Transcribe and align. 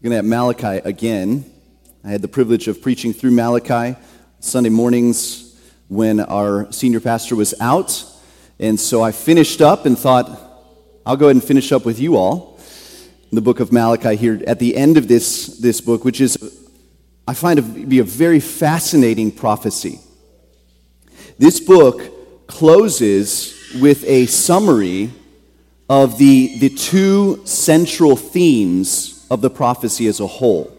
We're 0.00 0.08
going 0.08 0.24
to 0.24 0.28
have 0.30 0.58
Malachi 0.58 0.88
again. 0.88 1.44
I 2.02 2.08
had 2.08 2.22
the 2.22 2.28
privilege 2.28 2.68
of 2.68 2.80
preaching 2.80 3.12
through 3.12 3.32
Malachi 3.32 3.98
Sunday 4.38 4.70
mornings 4.70 5.60
when 5.88 6.20
our 6.20 6.72
senior 6.72 7.00
pastor 7.00 7.36
was 7.36 7.52
out. 7.60 8.02
And 8.58 8.80
so 8.80 9.02
I 9.02 9.12
finished 9.12 9.60
up 9.60 9.84
and 9.84 9.98
thought, 9.98 10.40
I'll 11.04 11.18
go 11.18 11.26
ahead 11.26 11.36
and 11.36 11.44
finish 11.44 11.70
up 11.70 11.84
with 11.84 12.00
you 12.00 12.16
all 12.16 12.58
the 13.30 13.42
book 13.42 13.60
of 13.60 13.72
Malachi 13.74 14.16
here 14.16 14.42
at 14.46 14.58
the 14.58 14.74
end 14.74 14.96
of 14.96 15.06
this, 15.06 15.58
this 15.58 15.82
book, 15.82 16.02
which 16.02 16.22
is, 16.22 16.38
I 17.28 17.34
find 17.34 17.58
to 17.58 17.62
be 17.62 17.98
a 17.98 18.04
very 18.04 18.40
fascinating 18.40 19.30
prophecy. 19.30 20.00
This 21.38 21.60
book 21.60 22.46
closes 22.46 23.54
with 23.78 24.02
a 24.04 24.24
summary 24.24 25.10
of 25.90 26.16
the, 26.16 26.58
the 26.58 26.70
two 26.70 27.42
central 27.44 28.16
themes 28.16 29.09
of 29.30 29.40
the 29.40 29.50
prophecy 29.50 30.06
as 30.08 30.20
a 30.20 30.26
whole. 30.26 30.76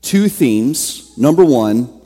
Two 0.00 0.28
themes. 0.28 1.16
Number 1.18 1.44
one, 1.44 2.00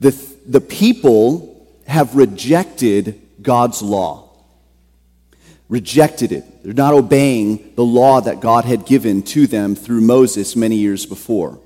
the, 0.00 0.10
the 0.46 0.60
people 0.60 1.66
have 1.86 2.16
rejected 2.16 3.20
God's 3.42 3.82
law. 3.82 4.30
Rejected 5.68 6.32
it. 6.32 6.44
They're 6.64 6.72
not 6.72 6.94
obeying 6.94 7.74
the 7.74 7.84
law 7.84 8.20
that 8.20 8.40
God 8.40 8.64
had 8.64 8.86
given 8.86 9.22
to 9.24 9.46
them 9.46 9.74
through 9.74 10.00
Moses 10.00 10.56
many 10.56 10.76
years 10.76 11.04
before. 11.04 11.60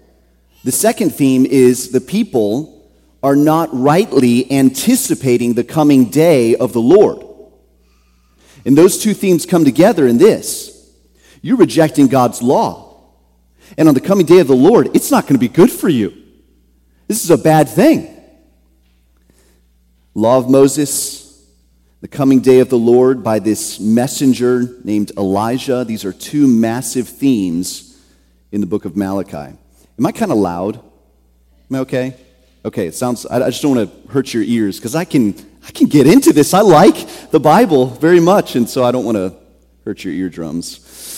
The 0.64 0.72
second 0.72 1.10
theme 1.10 1.46
is 1.46 1.90
the 1.90 2.00
people 2.00 2.80
are 3.22 3.36
not 3.36 3.68
rightly 3.72 4.50
anticipating 4.50 5.54
the 5.54 5.64
coming 5.64 6.06
day 6.06 6.56
of 6.56 6.72
the 6.72 6.80
Lord. 6.80 7.24
And 8.64 8.76
those 8.76 8.98
two 8.98 9.14
themes 9.14 9.46
come 9.46 9.64
together 9.64 10.06
in 10.06 10.18
this 10.18 10.71
you're 11.42 11.56
rejecting 11.56 12.06
God's 12.06 12.40
law. 12.40 13.00
And 13.76 13.88
on 13.88 13.94
the 13.94 14.00
coming 14.00 14.24
day 14.24 14.38
of 14.38 14.46
the 14.46 14.56
Lord, 14.56 14.94
it's 14.94 15.10
not 15.10 15.24
going 15.24 15.34
to 15.34 15.40
be 15.40 15.48
good 15.48 15.70
for 15.70 15.88
you. 15.88 16.14
This 17.08 17.24
is 17.24 17.30
a 17.30 17.38
bad 17.38 17.68
thing. 17.68 18.08
Law 20.14 20.38
of 20.38 20.48
Moses, 20.48 21.46
the 22.00 22.08
coming 22.08 22.40
day 22.40 22.60
of 22.60 22.68
the 22.68 22.78
Lord 22.78 23.24
by 23.24 23.38
this 23.38 23.80
messenger 23.80 24.68
named 24.84 25.10
Elijah. 25.16 25.84
These 25.84 26.04
are 26.04 26.12
two 26.12 26.46
massive 26.46 27.08
themes 27.08 28.00
in 28.52 28.60
the 28.60 28.66
book 28.66 28.84
of 28.84 28.96
Malachi. 28.96 29.56
Am 29.98 30.06
I 30.06 30.12
kind 30.12 30.30
of 30.30 30.38
loud? 30.38 30.76
Am 30.76 31.76
I 31.76 31.78
okay? 31.80 32.16
Okay, 32.64 32.86
it 32.86 32.94
sounds, 32.94 33.26
I 33.26 33.50
just 33.50 33.62
don't 33.62 33.76
want 33.76 33.90
to 33.90 34.12
hurt 34.12 34.32
your 34.32 34.42
ears 34.42 34.78
because 34.78 34.94
I 34.94 35.04
can, 35.04 35.34
I 35.66 35.72
can 35.72 35.88
get 35.88 36.06
into 36.06 36.32
this. 36.32 36.54
I 36.54 36.60
like 36.60 37.30
the 37.30 37.40
Bible 37.40 37.86
very 37.86 38.20
much, 38.20 38.54
and 38.54 38.68
so 38.68 38.84
I 38.84 38.92
don't 38.92 39.04
want 39.04 39.16
to 39.16 39.34
hurt 39.84 40.04
your 40.04 40.12
eardrums 40.12 41.11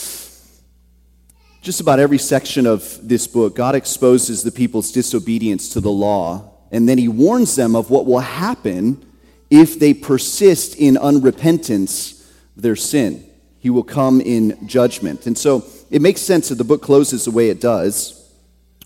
just 1.65 1.81
about 1.81 1.99
every 1.99 2.19
section 2.19 2.67
of 2.67 2.99
this 3.03 3.27
book, 3.27 3.57
God 3.57 3.75
exposes 3.75 4.43
the 4.43 4.53
people's 4.53 4.93
disobedience 4.93 5.71
to 5.71 5.81
the 5.81 5.91
law, 5.91 6.53
and 6.71 6.87
then 6.87 6.99
he 6.99 7.09
warns 7.09 7.57
them 7.57 7.75
of 7.75 7.89
what 7.89 8.05
will 8.05 8.21
happen 8.21 9.03
if 9.49 9.79
they 9.79 9.95
persist 9.95 10.77
in 10.77 10.97
unrepentance 10.97 12.23
of 12.55 12.63
their 12.63 12.77
sin. 12.77 13.25
He 13.59 13.71
will 13.71 13.83
come 13.83 14.21
in 14.21 14.69
judgment. 14.69 15.27
And 15.27 15.39
so 15.39 15.65
it 15.91 16.03
makes 16.03 16.21
sense 16.21 16.51
that 16.51 16.57
the 16.57 16.65
book 16.65 16.83
closes 16.83 17.25
the 17.25 17.31
way 17.31 17.49
it 17.49 17.63
does. 17.63 18.31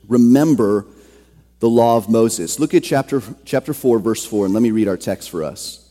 Remember 0.06 0.86
the 1.58 1.68
law 1.68 1.96
of 1.96 2.08
Moses. 2.08 2.60
Look 2.60 2.74
at 2.74 2.84
chapter, 2.84 3.20
chapter 3.44 3.74
4, 3.74 3.98
verse 3.98 4.24
4, 4.24 4.44
and 4.44 4.54
let 4.54 4.62
me 4.62 4.70
read 4.70 4.86
our 4.86 4.96
text 4.96 5.30
for 5.30 5.42
us. 5.42 5.84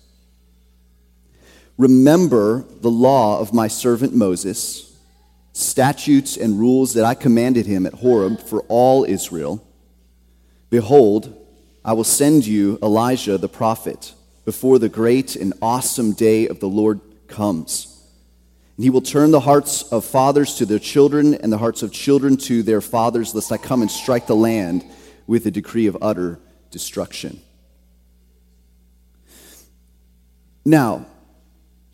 Remember 1.78 2.64
the 2.80 2.90
law 2.90 3.42
of 3.42 3.54
my 3.54 3.68
servant 3.68 4.16
Moses 4.16 4.87
statutes 5.58 6.38
and 6.38 6.60
rules 6.60 6.94
that 6.94 7.04
I 7.04 7.16
commanded 7.16 7.66
him 7.66 7.88
at 7.88 7.96
Horeb 7.96 8.40
for 8.40 8.62
all 8.68 9.04
Israel. 9.06 9.66
Behold, 10.70 11.36
I 11.84 11.94
will 11.94 12.04
send 12.04 12.46
you 12.46 12.78
Elijah 12.84 13.40
the 13.40 13.50
prophet 13.50 14.14
before 14.46 14.78
the 14.78 14.88
great 14.88 15.36
and 15.36 15.54
awesome 15.60 16.12
day 16.12 16.48
of 16.48 16.60
the 16.60 16.70
Lord 16.70 17.02
comes. 17.28 18.04
And 18.76 18.84
he 18.84 18.92
will 18.92 19.02
turn 19.02 19.32
the 19.32 19.40
hearts 19.40 19.82
of 19.92 20.06
fathers 20.06 20.56
to 20.58 20.66
their 20.68 20.78
children 20.78 21.34
and 21.34 21.52
the 21.52 21.58
hearts 21.58 21.82
of 21.82 21.92
children 21.92 22.38
to 22.38 22.62
their 22.62 22.82
fathers, 22.82 23.34
lest 23.34 23.52
I 23.52 23.58
come 23.58 23.82
and 23.82 23.90
strike 23.90 24.28
the 24.28 24.36
land 24.36 24.86
with 25.26 25.48
a 25.48 25.52
decree 25.52 25.88
of 25.88 25.98
utter 26.02 26.40
destruction. 26.70 27.42
Now, 30.64 31.08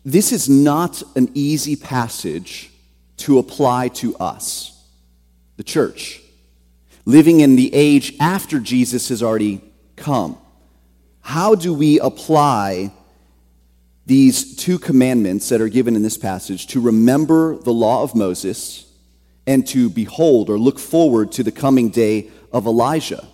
this 0.04 0.32
is 0.32 0.50
not 0.50 1.02
an 1.16 1.30
easy 1.32 1.76
passage 1.76 2.70
to 3.18 3.38
apply 3.38 3.88
to 3.88 4.16
us, 4.16 4.82
the 5.56 5.62
church, 5.62 6.20
living 7.04 7.40
in 7.40 7.56
the 7.56 7.72
age 7.74 8.14
after 8.18 8.58
Jesus 8.58 9.08
has 9.08 9.22
already 9.22 9.60
come. 9.96 10.38
How 11.20 11.54
do 11.54 11.72
we 11.72 12.00
apply 12.00 12.92
these 14.06 14.56
two 14.56 14.78
commandments 14.78 15.48
that 15.48 15.60
are 15.60 15.68
given 15.68 15.96
in 15.96 16.02
this 16.02 16.18
passage 16.18 16.66
to 16.68 16.80
remember 16.80 17.56
the 17.56 17.72
law 17.72 18.02
of 18.02 18.14
Moses 18.14 18.86
and 19.46 19.66
to 19.68 19.88
behold 19.88 20.50
or 20.50 20.58
look 20.58 20.78
forward 20.78 21.32
to 21.32 21.42
the 21.42 21.52
coming 21.52 21.88
day 21.88 22.30
of 22.52 22.66
Elijah? 22.66 23.26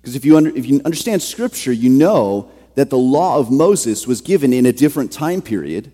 Because 0.00 0.16
if 0.16 0.24
you, 0.24 0.38
if 0.38 0.66
you 0.66 0.80
understand 0.84 1.22
Scripture, 1.22 1.72
you 1.72 1.90
know 1.90 2.50
that 2.74 2.90
the 2.90 2.98
law 2.98 3.38
of 3.38 3.50
Moses 3.50 4.06
was 4.06 4.20
given 4.20 4.52
in 4.52 4.66
a 4.66 4.72
different 4.72 5.12
time 5.12 5.42
period 5.42 5.92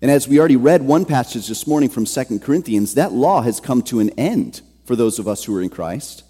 and 0.00 0.10
as 0.10 0.28
we 0.28 0.38
already 0.38 0.56
read 0.56 0.82
one 0.82 1.04
passage 1.04 1.48
this 1.48 1.66
morning 1.66 1.88
from 1.88 2.06
Second 2.06 2.42
Corinthians, 2.42 2.94
that 2.94 3.12
law 3.12 3.42
has 3.42 3.58
come 3.58 3.82
to 3.82 3.98
an 3.98 4.10
end 4.10 4.60
for 4.84 4.94
those 4.94 5.18
of 5.18 5.26
us 5.26 5.44
who 5.44 5.56
are 5.56 5.62
in 5.62 5.70
Christ. 5.70 6.22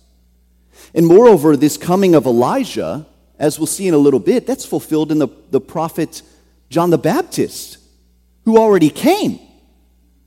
And 0.94 1.06
moreover, 1.06 1.56
this 1.56 1.76
coming 1.76 2.14
of 2.14 2.24
Elijah, 2.24 3.06
as 3.38 3.58
we'll 3.58 3.66
see 3.66 3.86
in 3.86 3.94
a 3.94 3.98
little 3.98 4.20
bit, 4.20 4.46
that's 4.46 4.64
fulfilled 4.64 5.12
in 5.12 5.18
the, 5.18 5.28
the 5.50 5.60
prophet 5.60 6.22
John 6.70 6.90
the 6.90 6.98
Baptist, 6.98 7.78
who 8.44 8.58
already 8.58 8.90
came. 8.90 9.38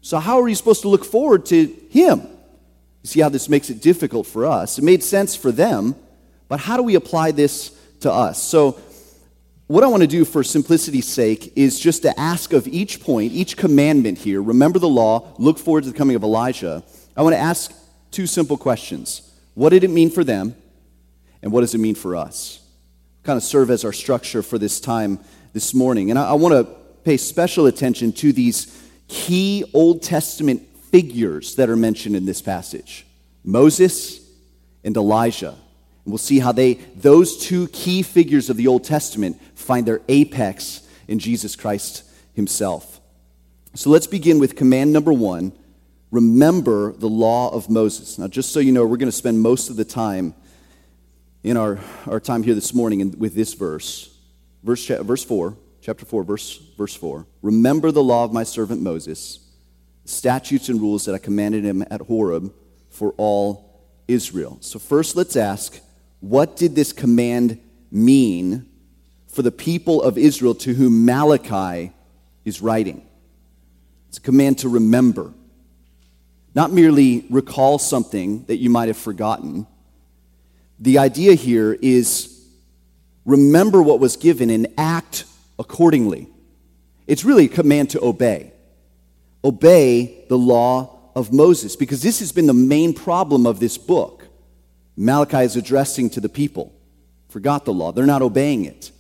So, 0.02 0.20
how 0.20 0.42
are 0.42 0.48
you 0.48 0.56
supposed 0.56 0.82
to 0.84 0.88
look 0.88 1.06
forward 1.06 1.46
to 1.48 1.66
him? 1.90 2.20
You 2.20 3.08
see 3.08 3.20
how 3.22 3.30
this 3.30 3.50
makes 3.50 3.70
it 3.70 3.82
difficult 3.82 4.28
for 4.28 4.46
us. 4.46 4.78
It 4.78 4.84
made 4.84 5.04
sense 5.04 5.36
for 5.36 5.52
them, 5.52 5.96
but 6.48 6.60
how 6.60 6.78
do 6.78 6.84
we 6.84 6.96
apply 6.96 7.32
this 7.32 7.72
to 8.02 8.12
us? 8.12 8.42
So, 8.42 8.80
what 9.72 9.86
I 9.86 9.88
want 9.88 10.02
to 10.02 10.08
do 10.08 10.26
for 10.26 10.44
simplicity's 10.44 11.08
sake 11.08 11.54
is 11.56 11.80
just 11.80 12.02
to 12.02 12.20
ask 12.20 12.52
of 12.52 12.68
each 12.68 13.00
point, 13.00 13.32
each 13.32 13.56
commandment 13.56 14.18
here, 14.18 14.42
remember 14.42 14.80
the 14.80 14.90
law, 14.90 15.34
look 15.38 15.58
forward 15.58 15.86
to 15.86 15.92
the 15.92 15.98
coming 15.98 16.18
of 16.18 16.24
Elijah. 16.24 16.84
I 17.16 17.22
want 17.24 17.36
to 17.36 17.40
ask 17.40 17.74
two 18.12 18.28
simple 18.28 18.58
questions. 18.58 19.22
What 19.54 19.70
did 19.70 19.86
it 19.86 19.90
mean 19.90 20.10
for 20.10 20.26
them? 20.26 20.58
And 21.42 21.54
what 21.54 21.62
does 21.62 21.74
it 21.74 21.78
mean 21.78 21.96
for 21.96 22.18
us? 22.18 22.60
Kind 23.24 23.38
of 23.38 23.44
serve 23.44 23.72
as 23.72 23.86
our 23.86 23.94
structure 23.94 24.44
for 24.44 24.58
this 24.58 24.82
time 24.82 25.20
this 25.54 25.74
morning. 25.74 26.10
And 26.10 26.20
I, 26.20 26.32
I 26.32 26.34
want 26.34 26.54
to 26.54 26.76
pay 27.06 27.16
special 27.16 27.66
attention 27.66 28.12
to 28.12 28.34
these 28.34 28.78
key 29.08 29.64
Old 29.74 30.04
Testament 30.04 30.68
figures 30.92 31.56
that 31.56 31.70
are 31.70 31.78
mentioned 31.78 32.18
in 32.18 32.26
this 32.26 32.42
passage 32.42 33.06
Moses 33.46 34.20
and 34.84 34.98
Elijah. 34.98 35.56
And 36.04 36.12
we'll 36.12 36.18
see 36.18 36.40
how 36.40 36.52
they, 36.52 36.76
those 36.96 37.38
two 37.38 37.68
key 37.68 38.02
figures 38.02 38.50
of 38.50 38.58
the 38.58 38.68
Old 38.68 38.84
Testament, 38.84 39.40
find 39.62 39.86
their 39.86 40.02
apex 40.08 40.88
in 41.08 41.20
Jesus 41.20 41.56
Christ 41.56 42.04
himself. 42.34 43.00
So 43.74 43.90
let's 43.90 44.08
begin 44.08 44.40
with 44.40 44.56
command 44.56 44.92
number 44.92 45.14
one 45.14 45.54
remember 46.12 46.92
the 46.92 47.10
law 47.10 47.50
of 47.54 47.70
Moses. 47.70 48.20
Now, 48.20 48.28
just 48.28 48.52
so 48.52 48.60
you 48.60 48.72
know, 48.72 48.86
we're 48.86 48.98
going 48.98 49.08
to 49.08 49.16
spend 49.16 49.42
most 49.42 49.70
of 49.70 49.78
the 49.78 49.86
time 49.86 50.36
in 51.44 51.58
our, 51.58 51.80
our 52.06 52.20
time 52.20 52.44
here 52.44 52.54
this 52.54 52.74
morning 52.74 53.00
in, 53.00 53.18
with 53.18 53.34
this 53.34 53.54
verse. 53.54 54.16
Verse, 54.64 54.86
verse 54.88 55.24
4, 55.24 55.58
chapter 55.82 56.06
4, 56.06 56.24
verse, 56.24 56.58
verse 56.78 56.96
4. 56.96 57.26
Remember 57.42 57.92
the 57.92 58.04
law 58.04 58.24
of 58.24 58.34
my 58.34 58.44
servant 58.44 58.82
Moses, 58.82 59.40
statutes 60.06 60.70
and 60.70 60.80
rules 60.80 61.06
that 61.06 61.16
I 61.16 61.18
commanded 61.18 61.64
him 61.64 61.84
at 61.90 62.02
Horeb 62.02 62.54
for 62.90 63.14
all 63.18 63.82
Israel. 64.08 64.58
So, 64.60 64.78
first, 64.78 65.16
let's 65.16 65.36
ask 65.36 65.80
what 66.20 66.56
did 66.56 66.76
this 66.76 66.94
command 66.94 67.60
mean 67.90 68.70
for 69.32 69.42
the 69.42 69.52
people 69.52 70.02
of 70.02 70.18
Israel 70.18 70.56
to 70.56 70.74
whom 70.74 71.06
Malachi 71.06 71.94
is 72.46 72.62
writing? 72.62 73.06
It's 74.10 74.18
a 74.18 74.22
command 74.22 74.60
to 74.60 74.70
remember, 74.70 75.34
not 76.54 76.72
merely 76.72 77.26
recall 77.30 77.80
something 77.80 78.44
that 78.46 78.58
you 78.58 78.70
might 78.70 78.88
have 78.88 78.98
forgotten. 78.98 79.68
The 80.80 80.98
idea 80.98 81.34
here 81.36 81.78
is 81.82 82.46
remember 83.26 83.82
what 83.82 84.00
was 84.00 84.18
given 84.18 84.50
and 84.50 84.68
act 84.78 85.26
accordingly. 85.58 86.28
It's 87.08 87.24
really 87.24 87.46
a 87.46 87.50
command 87.50 87.92
to 87.92 88.04
obey. 88.04 88.52
Obey 89.44 90.26
the 90.28 90.38
law 90.38 91.12
of 91.16 91.32
Moses, 91.32 91.76
because 91.76 92.02
this 92.02 92.20
has 92.20 92.32
been 92.32 92.48
the 92.48 92.54
main 92.54 92.94
problem 92.94 93.46
of 93.46 93.60
this 93.60 93.78
book. 93.78 94.28
Malachi 94.96 95.40
is 95.40 95.56
addressing 95.56 96.10
to 96.12 96.20
the 96.20 96.30
people. 96.30 96.74
Forgot 97.30 97.66
the 97.66 97.74
law. 97.74 97.92
They're 97.92 98.06
not 98.06 98.22
obeying 98.22 98.66
it. 98.66 98.92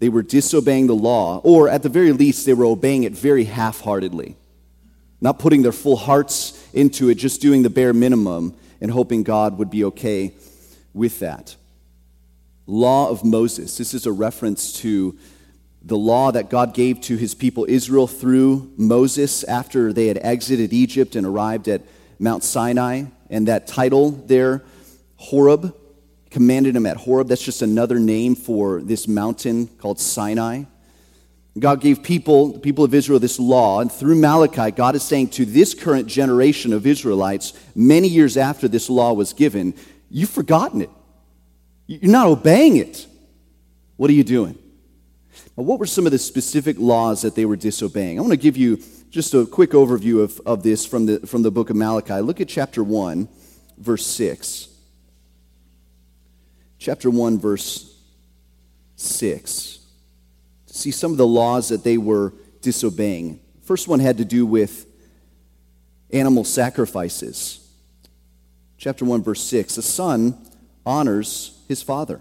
They 0.00 0.08
were 0.08 0.22
disobeying 0.22 0.86
the 0.86 0.94
law, 0.94 1.40
or 1.44 1.68
at 1.68 1.82
the 1.82 1.88
very 1.88 2.12
least, 2.12 2.46
they 2.46 2.54
were 2.54 2.64
obeying 2.64 3.04
it 3.04 3.12
very 3.12 3.44
half 3.44 3.82
heartedly, 3.82 4.36
not 5.20 5.38
putting 5.38 5.62
their 5.62 5.72
full 5.72 5.96
hearts 5.96 6.68
into 6.72 7.10
it 7.10 7.16
just 7.16 7.40
doing 7.40 7.62
the 7.62 7.70
bare 7.70 7.92
minimum 7.92 8.54
and 8.80 8.90
hoping 8.90 9.22
God 9.22 9.58
would 9.58 9.70
be 9.70 9.84
okay 9.84 10.34
with 10.94 11.18
that. 11.20 11.54
Law 12.66 13.10
of 13.10 13.24
Moses. 13.24 13.76
This 13.76 13.92
is 13.92 14.06
a 14.06 14.12
reference 14.12 14.72
to 14.80 15.18
the 15.82 15.98
law 15.98 16.30
that 16.30 16.48
God 16.48 16.72
gave 16.72 17.00
to 17.02 17.16
his 17.16 17.34
people 17.34 17.66
Israel 17.68 18.06
through 18.06 18.72
Moses 18.76 19.44
after 19.44 19.92
they 19.92 20.06
had 20.06 20.18
exited 20.22 20.72
Egypt 20.72 21.14
and 21.14 21.26
arrived 21.26 21.68
at 21.68 21.82
Mount 22.18 22.42
Sinai. 22.42 23.04
And 23.28 23.48
that 23.48 23.66
title 23.66 24.10
there, 24.10 24.62
Horeb, 25.16 25.74
commanded 26.30 26.76
him 26.76 26.86
at 26.86 26.96
Horeb. 26.96 27.28
That's 27.28 27.42
just 27.42 27.62
another 27.62 27.98
name 27.98 28.34
for 28.34 28.80
this 28.80 29.08
mountain 29.08 29.66
called 29.66 30.00
Sinai. 30.00 30.64
God 31.58 31.80
gave 31.80 32.02
people, 32.02 32.52
the 32.52 32.60
people 32.60 32.84
of 32.84 32.94
Israel, 32.94 33.18
this 33.18 33.40
law, 33.40 33.80
and 33.80 33.90
through 33.90 34.14
Malachi, 34.14 34.70
God 34.70 34.94
is 34.94 35.02
saying 35.02 35.28
to 35.30 35.44
this 35.44 35.74
current 35.74 36.06
generation 36.06 36.72
of 36.72 36.86
Israelites, 36.86 37.52
many 37.74 38.06
years 38.06 38.36
after 38.36 38.68
this 38.68 38.88
law 38.88 39.12
was 39.12 39.32
given, 39.32 39.74
you've 40.08 40.30
forgotten 40.30 40.80
it. 40.80 40.90
You're 41.86 42.12
not 42.12 42.28
obeying 42.28 42.76
it. 42.76 43.06
What 43.96 44.10
are 44.10 44.14
you 44.14 44.22
doing? 44.22 44.56
Now, 45.56 45.64
what 45.64 45.80
were 45.80 45.86
some 45.86 46.06
of 46.06 46.12
the 46.12 46.18
specific 46.18 46.76
laws 46.78 47.22
that 47.22 47.34
they 47.34 47.44
were 47.44 47.56
disobeying? 47.56 48.18
I 48.18 48.22
want 48.22 48.32
to 48.32 48.38
give 48.38 48.56
you 48.56 48.80
just 49.10 49.34
a 49.34 49.44
quick 49.44 49.70
overview 49.70 50.22
of, 50.22 50.40
of 50.46 50.62
this 50.62 50.86
from 50.86 51.06
the, 51.06 51.18
from 51.26 51.42
the 51.42 51.50
book 51.50 51.68
of 51.68 51.76
Malachi. 51.76 52.20
Look 52.20 52.40
at 52.40 52.48
chapter 52.48 52.84
1, 52.84 53.28
verse 53.76 54.06
6. 54.06 54.69
Chapter 56.80 57.10
1, 57.10 57.38
verse 57.38 57.94
6 58.96 59.80
to 60.70 60.78
see 60.78 60.92
some 60.92 61.10
of 61.10 61.18
the 61.18 61.26
laws 61.26 61.70
that 61.70 61.82
they 61.82 61.98
were 61.98 62.32
disobeying. 62.62 63.40
First 63.62 63.88
one 63.88 63.98
had 63.98 64.18
to 64.18 64.24
do 64.24 64.46
with 64.46 64.86
animal 66.12 66.44
sacrifices. 66.44 67.68
Chapter 68.78 69.04
1, 69.04 69.22
verse 69.22 69.42
6 69.42 69.78
A 69.78 69.82
son 69.82 70.38
honors 70.86 71.58
his 71.66 71.82
father, 71.82 72.20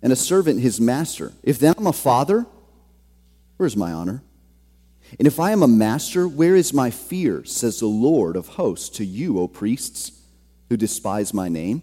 and 0.00 0.12
a 0.12 0.16
servant 0.16 0.60
his 0.60 0.80
master. 0.80 1.32
If 1.42 1.58
then 1.58 1.74
I'm 1.76 1.86
a 1.86 1.92
father, 1.92 2.46
where's 3.58 3.76
my 3.76 3.92
honor? 3.92 4.22
And 5.18 5.28
if 5.28 5.38
I 5.38 5.50
am 5.50 5.62
a 5.62 5.68
master, 5.68 6.26
where 6.26 6.56
is 6.56 6.72
my 6.72 6.90
fear, 6.90 7.44
says 7.44 7.80
the 7.80 7.86
Lord 7.86 8.34
of 8.34 8.48
hosts 8.48 8.88
to 8.96 9.04
you, 9.04 9.38
O 9.38 9.46
priests, 9.46 10.12
who 10.70 10.78
despise 10.78 11.34
my 11.34 11.50
name? 11.50 11.82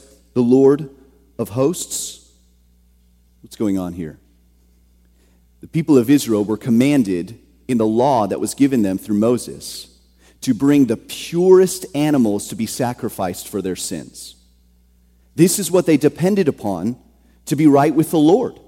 the 0.33 0.41
Lord 0.41 0.89
of 1.37 1.49
hosts. 1.49 2.31
What's 3.41 3.55
going 3.55 3.77
on 3.77 3.93
here? 3.93 4.19
The 5.61 5.67
people 5.67 5.97
of 5.97 6.09
Israel 6.09 6.43
were 6.43 6.57
commanded 6.57 7.39
in 7.67 7.77
the 7.77 7.85
law 7.85 8.27
that 8.27 8.39
was 8.39 8.53
given 8.53 8.81
them 8.81 8.97
through 8.97 9.17
Moses 9.17 9.87
to 10.41 10.53
bring 10.53 10.85
the 10.85 10.97
purest 10.97 11.85
animals 11.95 12.47
to 12.47 12.55
be 12.55 12.65
sacrificed 12.65 13.47
for 13.47 13.61
their 13.61 13.75
sins. 13.75 14.35
This 15.35 15.59
is 15.59 15.71
what 15.71 15.85
they 15.85 15.97
depended 15.97 16.47
upon 16.47 16.97
to 17.45 17.55
be 17.55 17.67
right 17.67 17.93
with 17.93 18.11
the 18.11 18.19
Lord. 18.19 18.59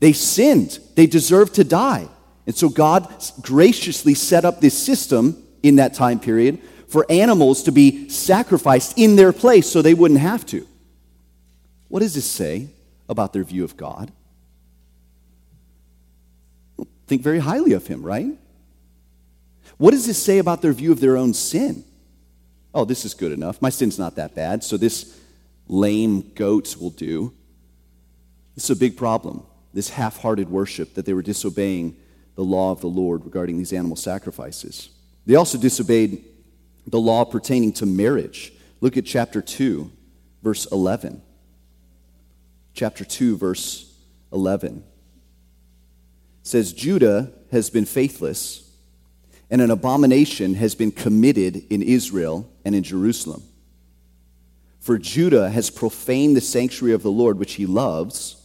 They 0.00 0.12
sinned, 0.12 0.78
they 0.96 1.06
deserved 1.06 1.54
to 1.54 1.64
die. 1.64 2.08
And 2.46 2.56
so 2.56 2.68
God 2.68 3.06
graciously 3.40 4.14
set 4.14 4.44
up 4.44 4.60
this 4.60 4.76
system 4.76 5.46
in 5.62 5.76
that 5.76 5.94
time 5.94 6.18
period 6.18 6.60
for 6.88 7.06
animals 7.08 7.62
to 7.64 7.72
be 7.72 8.08
sacrificed 8.08 8.98
in 8.98 9.14
their 9.14 9.32
place 9.32 9.70
so 9.70 9.82
they 9.82 9.94
wouldn't 9.94 10.20
have 10.20 10.44
to. 10.46 10.66
What 11.90 12.00
does 12.00 12.14
this 12.14 12.24
say 12.24 12.70
about 13.10 13.34
their 13.34 13.44
view 13.44 13.64
of 13.64 13.76
God? 13.76 14.10
think 17.10 17.22
very 17.22 17.40
highly 17.40 17.72
of 17.72 17.88
him, 17.88 18.02
right? 18.04 18.38
What 19.78 19.90
does 19.90 20.06
this 20.06 20.22
say 20.22 20.38
about 20.38 20.62
their 20.62 20.72
view 20.72 20.92
of 20.92 21.00
their 21.00 21.16
own 21.16 21.34
sin? 21.34 21.84
Oh, 22.72 22.84
this 22.84 23.04
is 23.04 23.14
good 23.14 23.32
enough. 23.32 23.60
My 23.60 23.68
sin's 23.68 23.98
not 23.98 24.14
that 24.14 24.36
bad, 24.36 24.62
so 24.62 24.76
this 24.76 25.18
lame 25.66 26.30
goats 26.36 26.76
will 26.76 26.90
do. 26.90 27.34
This 28.54 28.64
is 28.64 28.70
a 28.70 28.76
big 28.76 28.96
problem, 28.96 29.44
this 29.74 29.88
half 29.88 30.18
hearted 30.18 30.48
worship 30.48 30.94
that 30.94 31.04
they 31.04 31.12
were 31.12 31.22
disobeying 31.22 31.96
the 32.36 32.44
law 32.44 32.70
of 32.70 32.80
the 32.80 32.86
Lord 32.86 33.24
regarding 33.24 33.58
these 33.58 33.72
animal 33.72 33.96
sacrifices. 33.96 34.90
They 35.26 35.34
also 35.34 35.58
disobeyed 35.58 36.24
the 36.86 37.00
law 37.00 37.24
pertaining 37.24 37.72
to 37.74 37.86
marriage. 37.86 38.52
Look 38.80 38.96
at 38.96 39.04
chapter 39.04 39.42
2, 39.42 39.90
verse 40.44 40.66
11. 40.66 41.22
Chapter 42.80 43.04
2, 43.04 43.36
verse 43.36 43.92
11 44.32 44.82
says 46.42 46.72
Judah 46.72 47.30
has 47.52 47.68
been 47.68 47.84
faithless, 47.84 48.74
and 49.50 49.60
an 49.60 49.70
abomination 49.70 50.54
has 50.54 50.74
been 50.74 50.90
committed 50.90 51.62
in 51.68 51.82
Israel 51.82 52.50
and 52.64 52.74
in 52.74 52.82
Jerusalem. 52.82 53.42
For 54.78 54.96
Judah 54.96 55.50
has 55.50 55.68
profaned 55.68 56.34
the 56.38 56.40
sanctuary 56.40 56.94
of 56.94 57.02
the 57.02 57.10
Lord, 57.10 57.38
which 57.38 57.52
he 57.52 57.66
loves, 57.66 58.42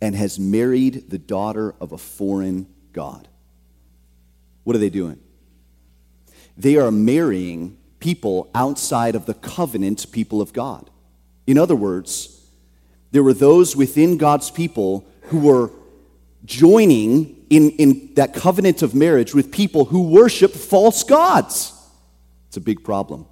and 0.00 0.14
has 0.14 0.40
married 0.40 1.10
the 1.10 1.18
daughter 1.18 1.74
of 1.78 1.92
a 1.92 1.98
foreign 1.98 2.66
God. 2.94 3.28
What 4.64 4.76
are 4.76 4.78
they 4.78 4.88
doing? 4.88 5.20
They 6.56 6.78
are 6.78 6.90
marrying 6.90 7.76
people 8.00 8.50
outside 8.54 9.14
of 9.14 9.26
the 9.26 9.34
covenant 9.34 10.10
people 10.10 10.40
of 10.40 10.54
God. 10.54 10.88
In 11.46 11.58
other 11.58 11.76
words, 11.76 12.31
there 13.12 13.22
were 13.22 13.34
those 13.34 13.76
within 13.76 14.16
God's 14.16 14.50
people 14.50 15.06
who 15.24 15.38
were 15.38 15.70
joining 16.44 17.46
in, 17.50 17.70
in 17.72 18.14
that 18.14 18.34
covenant 18.34 18.82
of 18.82 18.94
marriage 18.94 19.34
with 19.34 19.52
people 19.52 19.84
who 19.84 20.08
worship 20.08 20.50
false 20.52 21.04
gods. 21.04 21.72
It's 22.48 22.56
a 22.56 22.60
big 22.60 22.82
problem. 22.82 23.26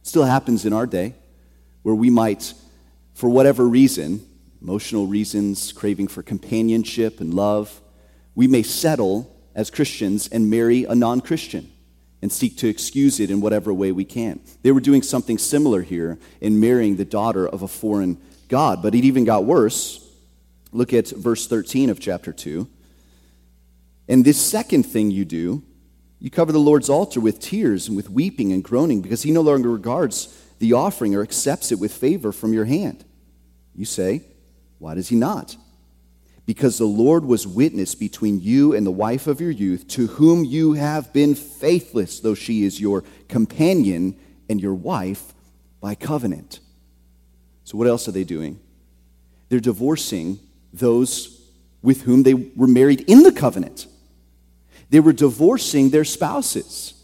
It 0.00 0.06
still 0.06 0.24
happens 0.24 0.64
in 0.64 0.72
our 0.72 0.86
day 0.86 1.14
where 1.82 1.94
we 1.94 2.10
might, 2.10 2.54
for 3.12 3.28
whatever 3.28 3.68
reason, 3.68 4.24
emotional 4.62 5.06
reasons, 5.06 5.72
craving 5.72 6.08
for 6.08 6.22
companionship 6.22 7.20
and 7.20 7.34
love, 7.34 7.80
we 8.34 8.46
may 8.46 8.62
settle 8.62 9.30
as 9.54 9.70
Christians 9.70 10.28
and 10.28 10.48
marry 10.48 10.84
a 10.84 10.94
non 10.94 11.20
Christian 11.20 11.70
and 12.22 12.32
seek 12.32 12.56
to 12.58 12.68
excuse 12.68 13.20
it 13.20 13.30
in 13.30 13.40
whatever 13.40 13.74
way 13.74 13.92
we 13.92 14.04
can. 14.04 14.40
They 14.62 14.72
were 14.72 14.80
doing 14.80 15.02
something 15.02 15.36
similar 15.36 15.82
here 15.82 16.18
in 16.40 16.58
marrying 16.58 16.96
the 16.96 17.04
daughter 17.04 17.46
of 17.46 17.62
a 17.62 17.68
foreign 17.68 18.18
God, 18.48 18.82
but 18.82 18.94
it 18.94 19.04
even 19.04 19.24
got 19.24 19.44
worse 19.44 20.04
Look 20.74 20.92
at 20.92 21.08
verse 21.08 21.46
13 21.46 21.88
of 21.88 22.00
chapter 22.00 22.32
2. 22.32 22.68
And 24.08 24.24
this 24.24 24.44
second 24.44 24.82
thing 24.82 25.12
you 25.12 25.24
do, 25.24 25.62
you 26.18 26.30
cover 26.30 26.50
the 26.50 26.58
Lord's 26.58 26.90
altar 26.90 27.20
with 27.20 27.38
tears 27.38 27.86
and 27.86 27.96
with 27.96 28.10
weeping 28.10 28.52
and 28.52 28.62
groaning 28.62 29.00
because 29.00 29.22
he 29.22 29.30
no 29.30 29.40
longer 29.40 29.70
regards 29.70 30.36
the 30.58 30.72
offering 30.72 31.14
or 31.14 31.22
accepts 31.22 31.70
it 31.70 31.78
with 31.78 31.92
favor 31.92 32.32
from 32.32 32.52
your 32.52 32.64
hand. 32.64 33.04
You 33.74 33.84
say, 33.84 34.22
Why 34.78 34.94
does 34.94 35.08
he 35.08 35.16
not? 35.16 35.56
Because 36.44 36.76
the 36.76 36.86
Lord 36.86 37.24
was 37.24 37.46
witness 37.46 37.94
between 37.94 38.40
you 38.40 38.74
and 38.74 38.84
the 38.84 38.90
wife 38.90 39.28
of 39.28 39.40
your 39.40 39.52
youth, 39.52 39.86
to 39.88 40.08
whom 40.08 40.44
you 40.44 40.72
have 40.72 41.12
been 41.12 41.36
faithless, 41.36 42.18
though 42.18 42.34
she 42.34 42.64
is 42.64 42.80
your 42.80 43.04
companion 43.28 44.18
and 44.50 44.60
your 44.60 44.74
wife 44.74 45.32
by 45.80 45.94
covenant. 45.94 46.58
So, 47.64 47.78
what 47.78 47.86
else 47.86 48.06
are 48.08 48.12
they 48.12 48.24
doing? 48.24 48.60
They're 49.48 49.60
divorcing 49.60 50.38
those 50.72 51.42
with 51.82 52.02
whom 52.02 52.22
they 52.22 52.34
were 52.34 52.66
married 52.66 53.02
in 53.02 53.22
the 53.22 53.32
covenant. 53.32 53.86
They 54.90 55.00
were 55.00 55.12
divorcing 55.12 55.90
their 55.90 56.04
spouses. 56.04 56.94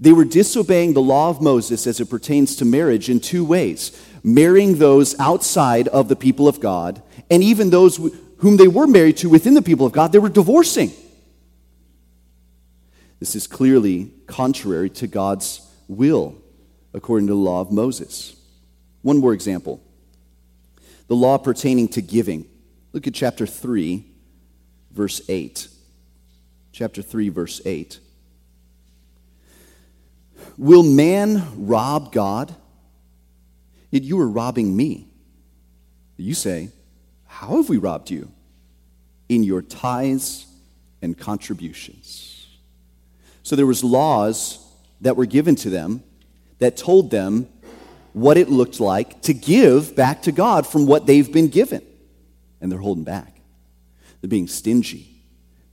They 0.00 0.12
were 0.12 0.24
disobeying 0.24 0.94
the 0.94 1.02
law 1.02 1.30
of 1.30 1.40
Moses 1.40 1.86
as 1.86 2.00
it 2.00 2.10
pertains 2.10 2.56
to 2.56 2.64
marriage 2.64 3.08
in 3.08 3.20
two 3.20 3.44
ways 3.44 4.00
marrying 4.24 4.78
those 4.78 5.18
outside 5.20 5.86
of 5.88 6.08
the 6.08 6.16
people 6.16 6.48
of 6.48 6.58
God, 6.58 7.02
and 7.30 7.42
even 7.42 7.68
those 7.68 7.96
whom 8.38 8.56
they 8.56 8.66
were 8.66 8.86
married 8.86 9.18
to 9.18 9.28
within 9.28 9.52
the 9.52 9.62
people 9.62 9.84
of 9.84 9.92
God, 9.92 10.12
they 10.12 10.18
were 10.18 10.30
divorcing. 10.30 10.90
This 13.20 13.36
is 13.36 13.46
clearly 13.46 14.10
contrary 14.26 14.88
to 14.90 15.06
God's 15.06 15.60
will, 15.88 16.36
according 16.94 17.26
to 17.26 17.34
the 17.34 17.38
law 17.38 17.60
of 17.60 17.70
Moses. 17.70 18.34
One 19.04 19.18
more 19.18 19.34
example 19.34 19.82
the 21.08 21.14
law 21.14 21.36
pertaining 21.36 21.88
to 21.88 22.00
giving. 22.00 22.46
Look 22.94 23.06
at 23.06 23.12
chapter 23.12 23.46
3, 23.46 24.02
verse 24.90 25.20
8. 25.28 25.68
Chapter 26.72 27.02
3, 27.02 27.28
verse 27.28 27.60
8. 27.66 28.00
Will 30.56 30.82
man 30.82 31.66
rob 31.66 32.12
God? 32.12 32.54
Yet 33.90 34.04
you 34.04 34.18
are 34.20 34.28
robbing 34.28 34.74
me. 34.74 35.08
You 36.16 36.32
say, 36.32 36.70
How 37.26 37.58
have 37.58 37.68
we 37.68 37.76
robbed 37.76 38.10
you? 38.10 38.32
In 39.28 39.42
your 39.42 39.60
tithes 39.60 40.46
and 41.02 41.18
contributions. 41.18 42.46
So 43.42 43.54
there 43.54 43.66
was 43.66 43.84
laws 43.84 44.66
that 45.02 45.16
were 45.16 45.26
given 45.26 45.56
to 45.56 45.68
them 45.68 46.02
that 46.58 46.78
told 46.78 47.10
them 47.10 47.48
what 48.14 48.38
it 48.38 48.48
looked 48.48 48.80
like 48.80 49.20
to 49.22 49.34
give 49.34 49.94
back 49.94 50.22
to 50.22 50.32
God 50.32 50.66
from 50.66 50.86
what 50.86 51.04
they've 51.04 51.30
been 51.30 51.48
given. 51.48 51.82
And 52.60 52.72
they're 52.72 52.78
holding 52.78 53.04
back. 53.04 53.40
They're 54.20 54.28
being 54.28 54.48
stingy. 54.48 55.10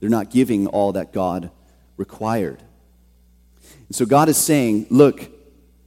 They're 0.00 0.10
not 0.10 0.30
giving 0.30 0.66
all 0.66 0.92
that 0.92 1.12
God 1.12 1.50
required. 1.96 2.62
And 3.88 3.96
so 3.96 4.04
God 4.04 4.28
is 4.28 4.36
saying, 4.36 4.88
look, 4.90 5.30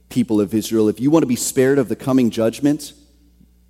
people 0.08 0.40
of 0.40 0.54
Israel, 0.54 0.88
if 0.88 0.98
you 0.98 1.10
want 1.10 1.22
to 1.22 1.28
be 1.28 1.36
spared 1.36 1.78
of 1.78 1.88
the 1.88 1.96
coming 1.96 2.30
judgment, 2.30 2.94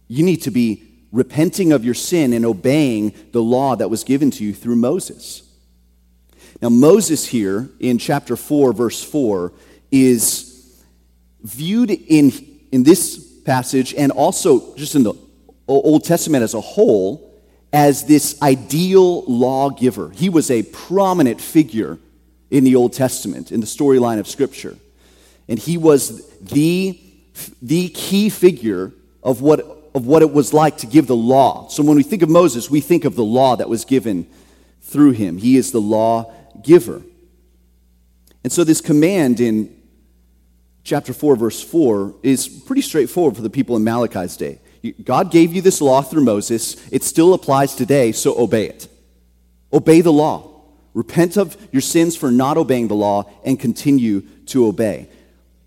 you 0.08 0.22
need 0.22 0.42
to 0.42 0.50
be 0.50 0.84
repenting 1.10 1.72
of 1.72 1.84
your 1.84 1.94
sin 1.94 2.32
and 2.32 2.44
obeying 2.44 3.12
the 3.32 3.42
law 3.42 3.74
that 3.74 3.90
was 3.90 4.04
given 4.04 4.30
to 4.30 4.44
you 4.44 4.54
through 4.54 4.76
Moses. 4.76 5.42
Now, 6.62 6.68
Moses 6.68 7.26
here 7.26 7.68
in 7.80 7.98
chapter 7.98 8.36
4, 8.36 8.72
verse 8.72 9.02
4, 9.02 9.52
is 9.90 10.82
viewed 11.42 11.90
in, 11.90 12.32
in 12.72 12.82
this 12.82 13.18
passage 13.44 13.94
and 13.94 14.12
also 14.12 14.74
just 14.76 14.94
in 14.94 15.02
the 15.02 15.14
Old 15.68 16.04
Testament 16.04 16.42
as 16.42 16.54
a 16.54 16.60
whole 16.60 17.26
as 17.72 18.04
this 18.04 18.40
ideal 18.42 19.22
lawgiver. 19.24 20.10
He 20.10 20.28
was 20.28 20.50
a 20.50 20.62
prominent 20.62 21.40
figure 21.40 21.98
in 22.50 22.64
the 22.64 22.76
Old 22.76 22.92
Testament, 22.92 23.52
in 23.52 23.60
the 23.60 23.66
storyline 23.66 24.18
of 24.18 24.28
Scripture. 24.28 24.76
And 25.48 25.58
he 25.58 25.76
was 25.76 26.26
the, 26.38 26.98
the 27.60 27.88
key 27.90 28.28
figure 28.30 28.92
of 29.22 29.42
what, 29.42 29.60
of 29.94 30.06
what 30.06 30.22
it 30.22 30.32
was 30.32 30.52
like 30.52 30.78
to 30.78 30.86
give 30.86 31.06
the 31.06 31.16
law. 31.16 31.68
So 31.68 31.82
when 31.82 31.96
we 31.96 32.02
think 32.02 32.22
of 32.22 32.28
Moses, 32.28 32.70
we 32.70 32.80
think 32.80 33.04
of 33.04 33.16
the 33.16 33.24
law 33.24 33.56
that 33.56 33.68
was 33.68 33.84
given 33.84 34.26
through 34.82 35.12
him. 35.12 35.38
He 35.38 35.56
is 35.56 35.72
the 35.72 35.80
law 35.80 36.32
giver. 36.62 37.02
And 38.44 38.52
so 38.52 38.62
this 38.62 38.80
command 38.80 39.40
in 39.40 39.75
chapter 40.86 41.12
4, 41.12 41.36
verse 41.36 41.62
4, 41.62 42.14
is 42.22 42.48
pretty 42.48 42.80
straightforward 42.80 43.34
for 43.34 43.42
the 43.42 43.50
people 43.50 43.76
in 43.76 43.84
Malachi's 43.84 44.36
day. 44.36 44.60
God 45.04 45.32
gave 45.32 45.52
you 45.52 45.60
this 45.60 45.80
law 45.80 46.00
through 46.00 46.24
Moses. 46.24 46.76
It 46.92 47.02
still 47.02 47.34
applies 47.34 47.74
today, 47.74 48.12
so 48.12 48.38
obey 48.38 48.68
it. 48.68 48.88
Obey 49.72 50.00
the 50.00 50.12
law. 50.12 50.62
Repent 50.94 51.36
of 51.36 51.56
your 51.72 51.82
sins 51.82 52.16
for 52.16 52.30
not 52.30 52.56
obeying 52.56 52.86
the 52.86 52.94
law 52.94 53.28
and 53.44 53.58
continue 53.58 54.20
to 54.46 54.66
obey. 54.66 55.08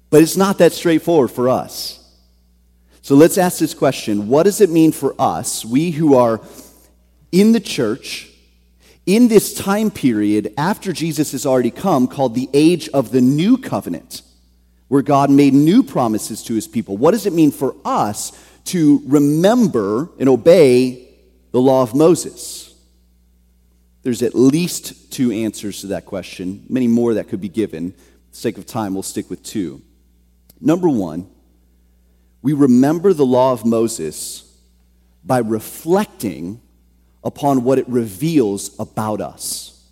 But 0.10 0.24
it's 0.24 0.38
not 0.38 0.58
that 0.60 0.72
straightforward 0.72 1.32
for 1.32 1.50
us. 1.50 1.98
So 3.02 3.16
let's 3.16 3.38
ask 3.38 3.60
this 3.60 3.74
question 3.74 4.30
What 4.30 4.44
does 4.44 4.62
it 4.62 4.70
mean 4.70 4.94
for 4.94 5.14
us, 5.20 5.66
we 5.66 5.92
who 5.92 6.16
are 6.16 6.42
in 7.32 7.52
the 7.52 7.60
church, 7.60 8.30
in 9.06 9.28
this 9.28 9.54
time 9.54 9.92
period 9.92 10.54
after 10.58 10.94
Jesus 10.94 11.34
has 11.34 11.46
already 11.46 11.72
come, 11.72 12.08
called 12.08 12.36
the 12.36 12.50
age 12.54 12.88
of 12.90 13.12
the 13.12 13.22
new 13.22 13.58
covenant, 13.58 14.22
where 14.90 15.02
God 15.02 15.30
made 15.30 15.54
new 15.54 15.82
promises 15.82 16.44
to 16.44 16.54
his 16.54 16.68
people? 16.68 16.98
What 16.98 17.12
does 17.12 17.26
it 17.26 17.34
mean 17.34 17.52
for 17.52 17.76
us 17.86 18.32
to 18.66 19.02
remember 19.06 20.10
and 20.20 20.28
obey 20.28 21.08
the 21.52 21.62
law 21.62 21.82
of 21.82 21.96
Moses? 21.96 22.76
There's 24.02 24.22
at 24.24 24.36
least 24.36 25.14
two 25.14 25.32
answers 25.32 25.82
to 25.82 25.88
that 25.88 26.06
question, 26.06 26.66
many 26.70 26.88
more 26.88 27.14
that 27.14 27.30
could 27.30 27.40
be 27.40 27.50
given. 27.50 27.92
For 27.92 27.98
the 28.32 28.38
sake 28.38 28.58
of 28.58 28.66
time, 28.66 28.94
we'll 28.94 29.04
stick 29.04 29.30
with 29.30 29.44
two. 29.44 29.82
Number 30.60 30.90
one, 30.90 31.30
we 32.42 32.54
remember 32.54 33.14
the 33.14 33.26
law 33.26 33.54
of 33.54 33.66
Moses 33.66 34.46
by 35.24 35.40
reflecting 35.40 36.62
upon 37.24 37.64
what 37.64 37.78
it 37.78 37.88
reveals 37.88 38.80
about 38.80 39.22
us. 39.22 39.88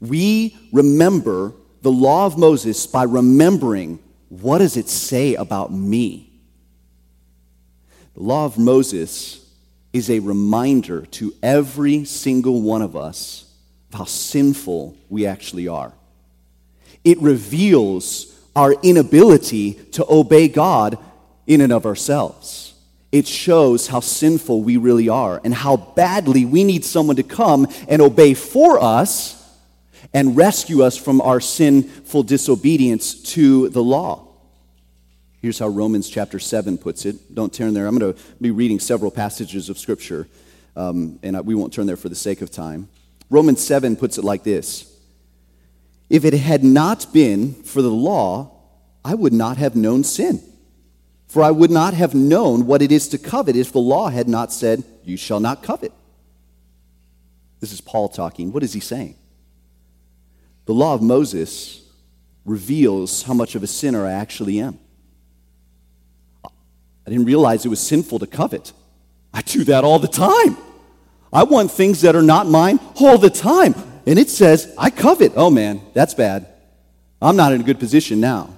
We 0.00 0.56
remember 0.72 1.54
the 1.86 1.92
law 1.92 2.26
of 2.26 2.36
Moses 2.36 2.84
by 2.84 3.04
remembering 3.04 4.00
what 4.28 4.58
does 4.58 4.76
it 4.76 4.88
say 4.88 5.36
about 5.36 5.70
me? 5.72 6.28
The 8.14 8.24
law 8.24 8.44
of 8.44 8.58
Moses 8.58 9.48
is 9.92 10.10
a 10.10 10.18
reminder 10.18 11.06
to 11.06 11.32
every 11.44 12.04
single 12.04 12.60
one 12.60 12.82
of 12.82 12.96
us 12.96 13.54
of 13.92 14.00
how 14.00 14.04
sinful 14.04 14.96
we 15.08 15.26
actually 15.26 15.68
are. 15.68 15.92
It 17.04 17.22
reveals 17.22 18.36
our 18.56 18.72
inability 18.82 19.74
to 19.92 20.04
obey 20.10 20.48
God 20.48 20.98
in 21.46 21.60
and 21.60 21.72
of 21.72 21.86
ourselves. 21.86 22.74
It 23.12 23.28
shows 23.28 23.86
how 23.86 24.00
sinful 24.00 24.62
we 24.62 24.76
really 24.76 25.08
are 25.08 25.40
and 25.44 25.54
how 25.54 25.76
badly 25.76 26.46
we 26.46 26.64
need 26.64 26.84
someone 26.84 27.14
to 27.14 27.22
come 27.22 27.68
and 27.86 28.02
obey 28.02 28.34
for 28.34 28.82
us 28.82 29.35
and 30.12 30.36
rescue 30.36 30.82
us 30.82 30.96
from 30.96 31.20
our 31.20 31.40
sinful 31.40 32.22
disobedience 32.24 33.22
to 33.34 33.68
the 33.70 33.82
law. 33.82 34.26
Here's 35.42 35.58
how 35.58 35.68
Romans 35.68 36.08
chapter 36.08 36.38
7 36.38 36.78
puts 36.78 37.04
it. 37.06 37.34
Don't 37.34 37.52
turn 37.52 37.74
there. 37.74 37.86
I'm 37.86 37.98
going 37.98 38.12
to 38.12 38.20
be 38.40 38.50
reading 38.50 38.80
several 38.80 39.10
passages 39.10 39.68
of 39.68 39.78
Scripture, 39.78 40.26
um, 40.74 41.18
and 41.22 41.38
we 41.46 41.54
won't 41.54 41.72
turn 41.72 41.86
there 41.86 41.96
for 41.96 42.08
the 42.08 42.14
sake 42.14 42.40
of 42.40 42.50
time. 42.50 42.88
Romans 43.30 43.64
7 43.64 43.96
puts 43.96 44.18
it 44.18 44.24
like 44.24 44.42
this 44.44 44.92
If 46.10 46.24
it 46.24 46.34
had 46.34 46.64
not 46.64 47.12
been 47.12 47.54
for 47.54 47.82
the 47.82 47.90
law, 47.90 48.52
I 49.04 49.14
would 49.14 49.32
not 49.32 49.56
have 49.56 49.76
known 49.76 50.04
sin. 50.04 50.42
For 51.28 51.42
I 51.42 51.50
would 51.50 51.70
not 51.70 51.94
have 51.94 52.14
known 52.14 52.66
what 52.66 52.82
it 52.82 52.92
is 52.92 53.08
to 53.08 53.18
covet 53.18 53.56
if 53.56 53.72
the 53.72 53.78
law 53.80 54.08
had 54.08 54.28
not 54.28 54.52
said, 54.52 54.84
You 55.04 55.16
shall 55.16 55.40
not 55.40 55.62
covet. 55.62 55.92
This 57.60 57.72
is 57.72 57.80
Paul 57.80 58.08
talking. 58.08 58.52
What 58.52 58.62
is 58.62 58.72
he 58.72 58.80
saying? 58.80 59.16
The 60.66 60.74
law 60.74 60.94
of 60.94 61.02
Moses 61.02 61.82
reveals 62.44 63.22
how 63.22 63.34
much 63.34 63.54
of 63.54 63.62
a 63.62 63.66
sinner 63.66 64.06
I 64.06 64.12
actually 64.12 64.60
am. 64.60 64.78
I 66.44 67.10
didn't 67.10 67.26
realize 67.26 67.64
it 67.64 67.68
was 67.68 67.80
sinful 67.80 68.18
to 68.18 68.26
covet. 68.26 68.72
I 69.32 69.42
do 69.42 69.64
that 69.64 69.84
all 69.84 69.98
the 69.98 70.08
time. 70.08 70.56
I 71.32 71.44
want 71.44 71.70
things 71.70 72.00
that 72.02 72.16
are 72.16 72.22
not 72.22 72.46
mine 72.46 72.80
all 73.00 73.18
the 73.18 73.30
time. 73.30 73.74
And 74.06 74.18
it 74.18 74.28
says, 74.28 74.74
I 74.78 74.90
covet. 74.90 75.32
Oh 75.36 75.50
man, 75.50 75.80
that's 75.94 76.14
bad. 76.14 76.48
I'm 77.20 77.36
not 77.36 77.52
in 77.52 77.60
a 77.60 77.64
good 77.64 77.78
position 77.78 78.20
now. 78.20 78.50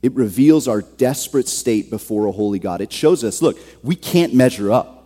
It 0.00 0.12
reveals 0.14 0.68
our 0.68 0.82
desperate 0.82 1.48
state 1.48 1.90
before 1.90 2.26
a 2.26 2.32
holy 2.32 2.58
God. 2.58 2.80
It 2.80 2.92
shows 2.92 3.24
us, 3.24 3.42
look, 3.42 3.58
we 3.82 3.96
can't 3.96 4.32
measure 4.32 4.70
up. 4.70 4.97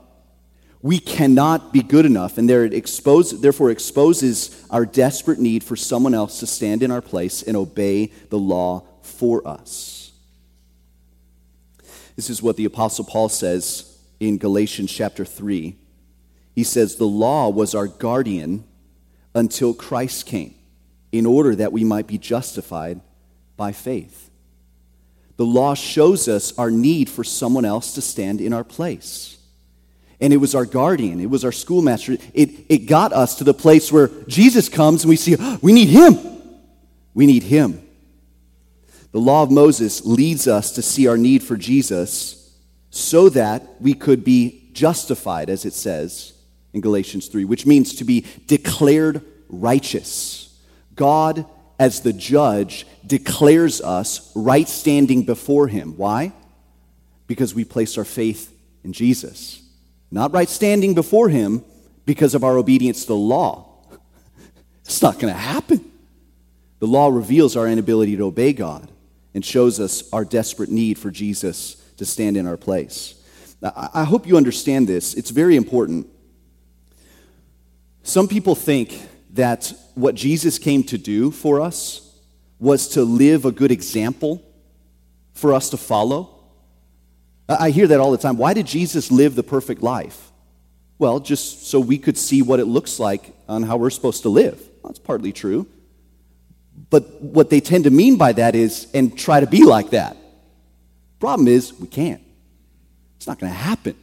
We 0.83 0.99
cannot 0.99 1.73
be 1.73 1.83
good 1.83 2.05
enough, 2.05 2.39
and 2.39 2.49
there 2.49 2.65
expose, 2.65 3.41
therefore 3.41 3.71
exposes 3.71 4.67
our 4.69 4.85
desperate 4.85 5.39
need 5.39 5.63
for 5.63 5.77
someone 5.77 6.13
else 6.13 6.41
to 6.41 6.47
stand 6.47 6.83
in 6.83 6.91
our 6.91 7.01
place 7.01 7.43
and 7.43 7.57
obey 7.57 8.07
the 8.31 8.39
law 8.39 8.85
for 9.01 9.47
us. 9.47 10.11
This 12.17 12.29
is 12.29 12.43
what 12.43 12.57
the 12.57 12.65
Apostle 12.65 13.05
Paul 13.05 13.29
says 13.29 13.97
in 14.19 14.39
Galatians 14.39 14.93
chapter 14.93 15.25
3. 15.25 15.77
He 16.55 16.65
says, 16.65 16.97
The 16.97 17.05
law 17.05 17.49
was 17.49 17.77
our 17.77 17.87
guardian 17.87 18.65
until 19.35 19.75
Christ 19.75 20.27
came, 20.27 20.55
in 21.13 21.27
order 21.27 21.55
that 21.55 21.73
we 21.73 21.85
might 21.85 22.09
be 22.09 22.19
justified 22.19 23.01
by 23.57 23.71
faith. 23.71 24.31
The 25.37 25.47
law 25.47 25.75
shows 25.75 26.29
us 26.29 26.57
our 26.59 26.71
need 26.71 27.09
for 27.09 27.23
someone 27.23 27.65
else 27.65 27.95
to 27.95 28.01
stand 28.01 28.41
in 28.41 28.53
our 28.53 28.65
place. 28.65 29.39
And 30.23 30.33
it 30.33 30.37
was 30.37 30.55
our 30.55 30.65
guardian, 30.65 31.21
it 31.21 31.29
was 31.29 31.45
our 31.45 31.51
schoolmaster. 31.51 32.17
It, 32.33 32.51
it 32.69 32.87
got 32.87 33.13
us 33.13 33.35
to 33.39 33.45
the 33.45 33.53
place 33.53 33.91
where 33.91 34.09
Jesus 34.29 34.69
comes 34.69 35.03
and 35.03 35.09
we 35.09 35.17
see, 35.17 35.35
oh, 35.39 35.59
we 35.61 35.73
need 35.73 35.89
him. 35.89 36.17
We 37.13 37.27
need 37.27 37.43
him. 37.43 37.83
The 39.11 39.19
law 39.19 39.43
of 39.43 39.51
Moses 39.51 40.07
leads 40.07 40.47
us 40.47 40.71
to 40.73 40.83
see 40.83 41.09
our 41.09 41.19
need 41.19 41.43
for 41.43 41.57
Jesus 41.57 42.57
so 42.91 43.31
that 43.31 43.81
we 43.81 43.95
could 43.95 44.23
be 44.23 44.71
justified, 44.73 45.51
as 45.51 45.65
it 45.65 45.75
says 45.75 46.35
in 46.73 46.81
Galatians 46.81 47.27
3, 47.27 47.45
which 47.45 47.67
means 47.67 47.97
to 47.97 48.05
be 48.05 48.25
declared 48.47 49.23
righteous. 49.49 50.57
God, 50.95 51.45
as 51.81 52.03
the 52.03 52.13
judge, 52.13 52.87
declares 53.05 53.81
us 53.81 54.31
right 54.37 54.69
standing 54.69 55.25
before 55.25 55.67
him. 55.67 55.97
Why? 55.97 56.33
Because 57.27 57.57
we 57.57 57.65
place 57.65 57.99
our 57.99 58.05
faith 58.05 58.57
in 58.85 58.93
Jesus. 58.93 59.62
Not 60.13 60.33
right 60.33 60.49
standing 60.49 60.95
before 60.95 61.31
him 61.31 61.65
because 62.05 62.35
of 62.35 62.45
our 62.45 62.59
obedience 62.59 63.01
to 63.03 63.09
the 63.09 63.17
law. 63.17 63.69
It's 64.85 65.01
not 65.01 65.19
going 65.19 65.33
to 65.33 65.39
happen. 65.39 65.91
The 66.81 66.89
law 66.89 67.09
reveals 67.09 67.57
our 67.57 67.69
inability 67.69 68.17
to 68.17 68.25
obey 68.25 68.53
God 68.53 68.91
and 69.33 69.45
shows 69.45 69.81
us 69.81 70.03
our 70.13 70.25
desperate 70.25 70.71
need 70.71 70.99
for 70.99 71.11
Jesus 71.11 71.77
to 71.97 72.05
stand 72.05 72.37
in 72.37 72.47
our 72.47 72.57
place. 72.57 73.15
I 73.63 74.03
hope 74.03 74.27
you 74.27 74.37
understand 74.37 74.89
this. 74.89 75.15
It's 75.15 75.31
very 75.31 75.55
important. 75.55 76.09
Some 78.03 78.27
people 78.27 78.57
think 78.57 79.01
that 79.35 79.73
what 79.95 80.17
Jesus 80.17 80.59
came 80.59 80.83
to 80.85 80.99
do 80.99 81.31
for 81.31 81.61
us 81.61 82.19
was 82.59 82.89
to 82.89 83.05
live 83.05 83.45
a 83.45 83.53
good 83.53 83.71
example 83.71 84.43
for 85.33 85.55
us 85.55 85.71
to 85.71 85.77
follow? 85.77 86.42
I 87.59 87.71
hear 87.71 87.87
that 87.87 88.01
all 88.01 88.11
the 88.11 88.19
time. 88.19 88.37
Why 88.37 88.55
did 88.55 88.67
Jesus 88.67 89.11
live 89.11 89.35
the 89.35 89.43
perfect 89.43 89.83
life? 89.83 90.31
Well, 90.99 91.21
just 91.21 91.67
so 91.67 91.81
we 91.81 91.99
could 91.99 92.17
see 92.17 92.43
what 92.43 92.61
it 92.61 92.67
looks 92.67 93.01
like 93.01 93.35
on 93.49 93.63
how 93.63 93.77
we're 93.77 93.91
supposed 93.91 94.23
to 94.23 94.29
live. 94.29 94.59
Well, 94.83 94.93
that's 94.93 94.99
partly 94.99 95.33
true. 95.33 95.67
But 96.91 97.21
what 97.21 97.51
they 97.51 97.61
tend 97.61 97.85
to 97.85 97.91
mean 97.91 98.17
by 98.17 98.33
that 98.33 98.55
is, 98.55 98.87
and 98.95 99.19
try 99.19 99.41
to 99.41 99.47
be 99.47 99.65
like 99.65 99.91
that. 99.91 100.17
Problem 101.19 101.49
is, 101.49 101.73
we 101.79 101.87
can't. 101.87 102.23
It's 103.17 103.27
not 103.27 103.39
going 103.39 103.53
to 103.53 103.59
happen. 103.59 103.97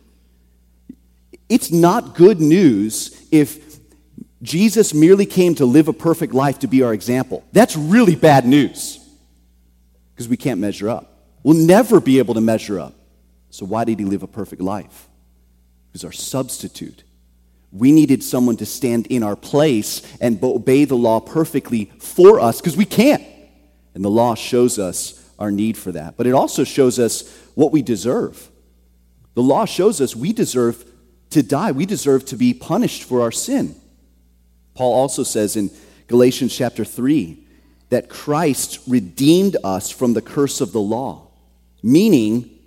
It's 1.47 1.71
not 1.71 2.15
good 2.15 2.39
news 2.39 3.27
if 3.31 3.79
Jesus 4.41 4.93
merely 4.93 5.25
came 5.25 5.55
to 5.55 5.65
live 5.65 5.87
a 5.87 5.93
perfect 5.93 6.33
life 6.33 6.59
to 6.59 6.67
be 6.67 6.83
our 6.83 6.93
example. 6.93 7.43
That's 7.51 7.75
really 7.75 8.15
bad 8.15 8.45
news 8.45 8.99
because 10.13 10.27
we 10.27 10.37
can't 10.37 10.59
measure 10.59 10.89
up. 10.89 11.11
We'll 11.43 11.57
never 11.57 11.99
be 11.99 12.19
able 12.19 12.35
to 12.35 12.41
measure 12.41 12.79
up. 12.79 12.93
So, 13.49 13.65
why 13.65 13.83
did 13.83 13.99
he 13.99 14.05
live 14.05 14.23
a 14.23 14.27
perfect 14.27 14.61
life? 14.61 15.07
He 15.87 15.93
was 15.93 16.03
our 16.03 16.11
substitute. 16.11 17.03
We 17.71 17.91
needed 17.91 18.23
someone 18.23 18.57
to 18.57 18.65
stand 18.65 19.07
in 19.07 19.23
our 19.23 19.35
place 19.35 20.01
and 20.19 20.43
obey 20.43 20.85
the 20.85 20.95
law 20.95 21.19
perfectly 21.19 21.91
for 21.99 22.39
us 22.39 22.59
because 22.59 22.77
we 22.77 22.85
can't. 22.85 23.23
And 23.93 24.03
the 24.03 24.09
law 24.09 24.35
shows 24.35 24.79
us 24.79 25.31
our 25.37 25.51
need 25.51 25.77
for 25.77 25.91
that. 25.91 26.17
But 26.17 26.27
it 26.27 26.33
also 26.33 26.63
shows 26.63 26.99
us 26.99 27.31
what 27.55 27.71
we 27.71 27.81
deserve. 27.81 28.49
The 29.35 29.43
law 29.43 29.65
shows 29.65 30.01
us 30.01 30.15
we 30.15 30.33
deserve 30.33 30.83
to 31.31 31.43
die, 31.43 31.71
we 31.71 31.85
deserve 31.85 32.25
to 32.25 32.35
be 32.35 32.53
punished 32.53 33.03
for 33.03 33.21
our 33.21 33.31
sin. 33.31 33.75
Paul 34.73 34.93
also 34.93 35.23
says 35.23 35.55
in 35.55 35.69
Galatians 36.07 36.55
chapter 36.55 36.83
3 36.83 37.45
that 37.89 38.09
Christ 38.09 38.79
redeemed 38.87 39.57
us 39.63 39.89
from 39.91 40.13
the 40.13 40.21
curse 40.21 40.59
of 40.61 40.71
the 40.71 40.81
law, 40.81 41.27
meaning 41.83 42.58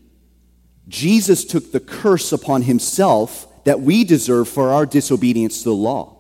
Jesus 0.89 1.45
took 1.45 1.73
the 1.73 1.81
curse 1.81 2.33
upon 2.33 2.63
himself 2.63 3.47
that 3.65 3.81
we 3.81 4.05
deserve 4.05 4.49
for 4.49 4.71
our 4.71 4.87
disobedience 4.87 5.59
to 5.59 5.71
the 5.71 5.75
law. 5.75 6.17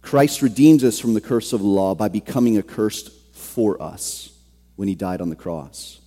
Christ 0.00 0.42
redeemed 0.42 0.82
us 0.82 0.98
from 0.98 1.14
the 1.14 1.20
curse 1.20 1.52
of 1.52 1.60
the 1.60 1.66
law 1.66 1.94
by 1.94 2.08
becoming 2.08 2.58
accursed 2.58 3.10
for 3.32 3.80
us 3.80 4.32
when 4.76 4.88
he 4.88 4.94
died 4.94 5.20
on 5.20 5.28
the 5.28 5.36
cross. 5.36 6.00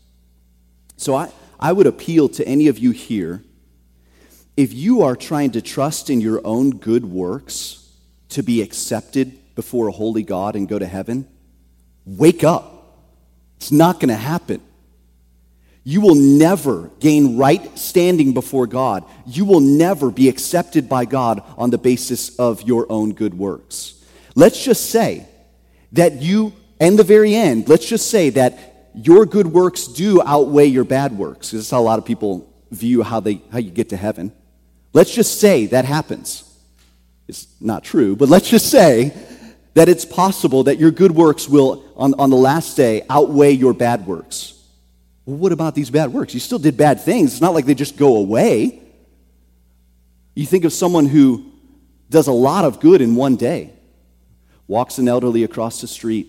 So 0.97 1.15
I, 1.15 1.31
I 1.59 1.71
would 1.71 1.87
appeal 1.87 2.29
to 2.29 2.47
any 2.47 2.67
of 2.67 2.79
you 2.79 2.91
here 2.91 3.43
if 4.57 4.73
you 4.73 5.01
are 5.01 5.15
trying 5.15 5.51
to 5.51 5.61
trust 5.61 6.09
in 6.09 6.21
your 6.21 6.45
own 6.45 6.71
good 6.71 7.05
works 7.05 7.89
to 8.29 8.41
be 8.41 8.61
accepted 8.61 9.55
before 9.55 9.87
a 9.87 9.91
holy 9.91 10.23
God 10.23 10.55
and 10.55 10.67
go 10.67 10.79
to 10.79 10.85
heaven, 10.85 11.27
wake 12.05 12.43
up. 12.43 12.97
It's 13.57 13.71
not 13.71 13.99
going 13.99 14.09
to 14.09 14.15
happen. 14.15 14.61
You 15.87 16.01
will 16.01 16.15
never 16.15 16.89
gain 16.99 17.37
right 17.37 17.77
standing 17.77 18.33
before 18.33 18.65
God. 18.65 19.05
You 19.27 19.45
will 19.45 19.59
never 19.59 20.09
be 20.09 20.27
accepted 20.27 20.89
by 20.89 21.05
God 21.05 21.43
on 21.59 21.69
the 21.69 21.77
basis 21.77 22.35
of 22.39 22.63
your 22.63 22.91
own 22.91 23.13
good 23.13 23.35
works. 23.35 24.03
Let's 24.33 24.61
just 24.63 24.89
say 24.89 25.27
that 25.91 26.23
you, 26.23 26.53
and 26.79 26.97
the 26.97 27.03
very 27.03 27.35
end, 27.35 27.69
let's 27.69 27.87
just 27.87 28.09
say 28.09 28.31
that 28.31 28.89
your 28.95 29.27
good 29.27 29.45
works 29.45 29.85
do 29.85 30.23
outweigh 30.23 30.65
your 30.65 30.85
bad 30.85 31.15
works. 31.15 31.51
This 31.51 31.61
is 31.61 31.69
how 31.69 31.81
a 31.81 31.83
lot 31.83 31.99
of 31.99 32.05
people 32.05 32.51
view 32.71 33.03
how, 33.03 33.19
they, 33.19 33.43
how 33.51 33.59
you 33.59 33.69
get 33.69 33.89
to 33.89 33.97
heaven. 33.97 34.31
Let's 34.91 35.13
just 35.13 35.39
say 35.39 35.67
that 35.67 35.85
happens. 35.85 36.51
It's 37.27 37.45
not 37.61 37.83
true, 37.83 38.15
but 38.15 38.27
let's 38.27 38.49
just 38.49 38.71
say 38.71 39.13
that 39.75 39.87
it's 39.87 40.05
possible 40.05 40.63
that 40.63 40.79
your 40.79 40.89
good 40.89 41.11
works 41.11 41.47
will, 41.47 41.85
on, 41.95 42.15
on 42.15 42.31
the 42.31 42.37
last 42.37 42.75
day, 42.75 43.03
outweigh 43.07 43.51
your 43.51 43.73
bad 43.73 44.07
works. 44.07 44.54
Well, 45.25 45.37
what 45.37 45.51
about 45.51 45.75
these 45.75 45.89
bad 45.89 46.13
works? 46.13 46.33
You 46.33 46.39
still 46.39 46.59
did 46.59 46.77
bad 46.77 47.01
things. 47.01 47.33
It's 47.33 47.41
not 47.41 47.53
like 47.53 47.65
they 47.65 47.73
just 47.73 47.97
go 47.97 48.17
away. 48.17 48.81
You 50.35 50.45
think 50.45 50.65
of 50.65 50.73
someone 50.73 51.05
who 51.05 51.51
does 52.09 52.27
a 52.27 52.31
lot 52.31 52.65
of 52.65 52.79
good 52.79 53.01
in 53.01 53.15
one 53.15 53.35
day, 53.35 53.71
walks 54.67 54.97
an 54.97 55.07
elderly 55.07 55.43
across 55.43 55.81
the 55.81 55.87
street, 55.87 56.27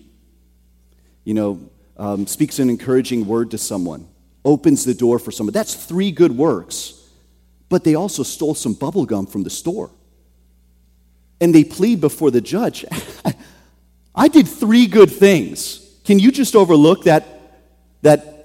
you 1.23 1.33
know, 1.33 1.69
um, 1.97 2.25
speaks 2.25 2.59
an 2.59 2.69
encouraging 2.69 3.27
word 3.27 3.51
to 3.51 3.57
someone, 3.57 4.07
opens 4.45 4.85
the 4.85 4.93
door 4.93 5.19
for 5.19 5.31
someone. 5.31 5.53
That's 5.53 5.75
three 5.75 6.11
good 6.11 6.31
works. 6.31 6.93
But 7.69 7.83
they 7.83 7.95
also 7.95 8.23
stole 8.23 8.55
some 8.55 8.73
bubble 8.73 9.05
gum 9.05 9.27
from 9.27 9.43
the 9.43 9.49
store. 9.49 9.91
And 11.41 11.53
they 11.53 11.63
plead 11.63 12.01
before 12.01 12.31
the 12.31 12.41
judge 12.41 12.85
I 14.15 14.29
did 14.29 14.47
three 14.47 14.87
good 14.87 15.11
things. 15.11 15.83
Can 16.03 16.17
you 16.17 16.31
just 16.31 16.55
overlook 16.55 17.03
that, 17.03 17.27
that 18.01 18.36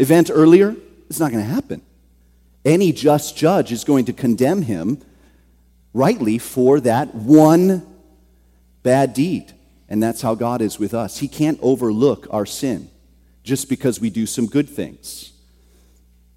event 0.00 0.30
earlier, 0.32 0.74
it's 1.08 1.20
not 1.20 1.30
going 1.30 1.44
to 1.44 1.50
happen. 1.50 1.82
Any 2.64 2.92
just 2.92 3.36
judge 3.36 3.72
is 3.72 3.84
going 3.84 4.06
to 4.06 4.12
condemn 4.12 4.62
him 4.62 5.00
rightly 5.92 6.38
for 6.38 6.80
that 6.80 7.14
one 7.14 7.86
bad 8.82 9.14
deed. 9.14 9.52
And 9.88 10.02
that's 10.02 10.22
how 10.22 10.34
God 10.34 10.62
is 10.62 10.78
with 10.78 10.94
us. 10.94 11.18
He 11.18 11.28
can't 11.28 11.58
overlook 11.62 12.26
our 12.30 12.46
sin 12.46 12.90
just 13.42 13.68
because 13.68 14.00
we 14.00 14.10
do 14.10 14.26
some 14.26 14.46
good 14.46 14.68
things. 14.68 15.32